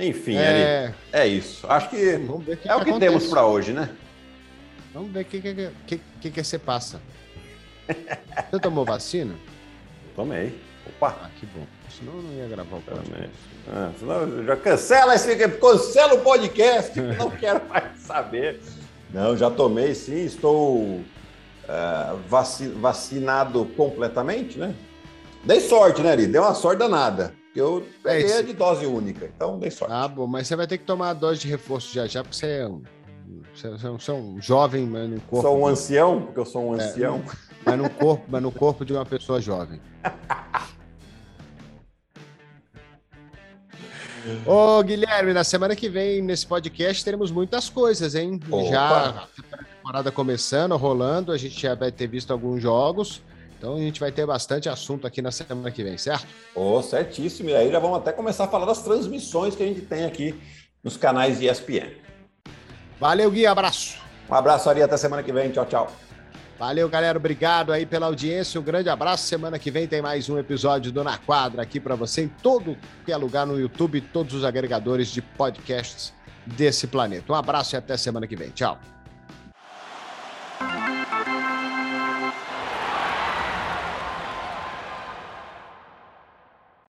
[0.00, 1.66] Enfim, é, é isso.
[1.68, 2.98] Acho que, que é que o que acontece.
[2.98, 3.90] temos para hoje, né?
[4.94, 7.00] Vamos ver o que, que, que, que, que você passa.
[7.86, 9.34] Você tomou vacina?
[10.16, 10.58] Tomei.
[10.86, 11.16] Opa!
[11.22, 11.66] Ah, que bom.
[11.90, 13.30] Senão eu não ia gravar o podcast.
[13.68, 18.60] Ah, senão já cancela esse cancela o podcast, não quero mais saber.
[19.12, 21.04] Não, já tomei sim, estou uh,
[22.28, 24.74] vaci vacinado completamente, né?
[25.44, 26.26] Dei sorte, né, Ari?
[26.26, 27.34] Deu uma sorte danada.
[27.60, 29.92] Eu peguei é de dose única, então dei sorte.
[29.92, 32.36] Ah, bom, mas você vai ter que tomar a dose de reforço já já, porque
[32.36, 32.82] você é um,
[33.54, 33.68] você
[34.10, 35.46] é um é jovem, mas no corpo.
[35.46, 37.22] Sou um ancião, porque eu sou um é, ancião.
[37.64, 39.80] mas no corpo, mas no corpo de uma pessoa jovem.
[44.46, 48.38] Ô, Guilherme, na semana que vem, nesse podcast, teremos muitas coisas, hein?
[48.50, 48.68] Opa.
[48.68, 49.08] Já
[49.52, 53.22] a temporada começando, rolando, a gente já vai ter visto alguns jogos.
[53.60, 56.26] Então a gente vai ter bastante assunto aqui na semana que vem, certo?
[56.54, 57.50] Oh, certíssimo.
[57.50, 60.34] E aí já vamos até começar a falar das transmissões que a gente tem aqui
[60.82, 61.90] nos canais de ESPN.
[62.98, 63.44] Valeu, Gui.
[63.44, 63.98] Abraço.
[64.30, 64.82] Um abraço, Ari.
[64.82, 65.50] Até semana que vem.
[65.50, 65.92] Tchau, tchau.
[66.58, 67.18] Valeu, galera.
[67.18, 68.58] Obrigado aí pela audiência.
[68.58, 69.24] Um grande abraço.
[69.24, 72.78] Semana que vem tem mais um episódio do Na Quadra aqui para você em todo
[73.04, 76.14] que é lugar no YouTube, todos os agregadores de podcasts
[76.46, 77.30] desse planeta.
[77.30, 78.48] Um abraço e até semana que vem.
[78.48, 78.80] Tchau.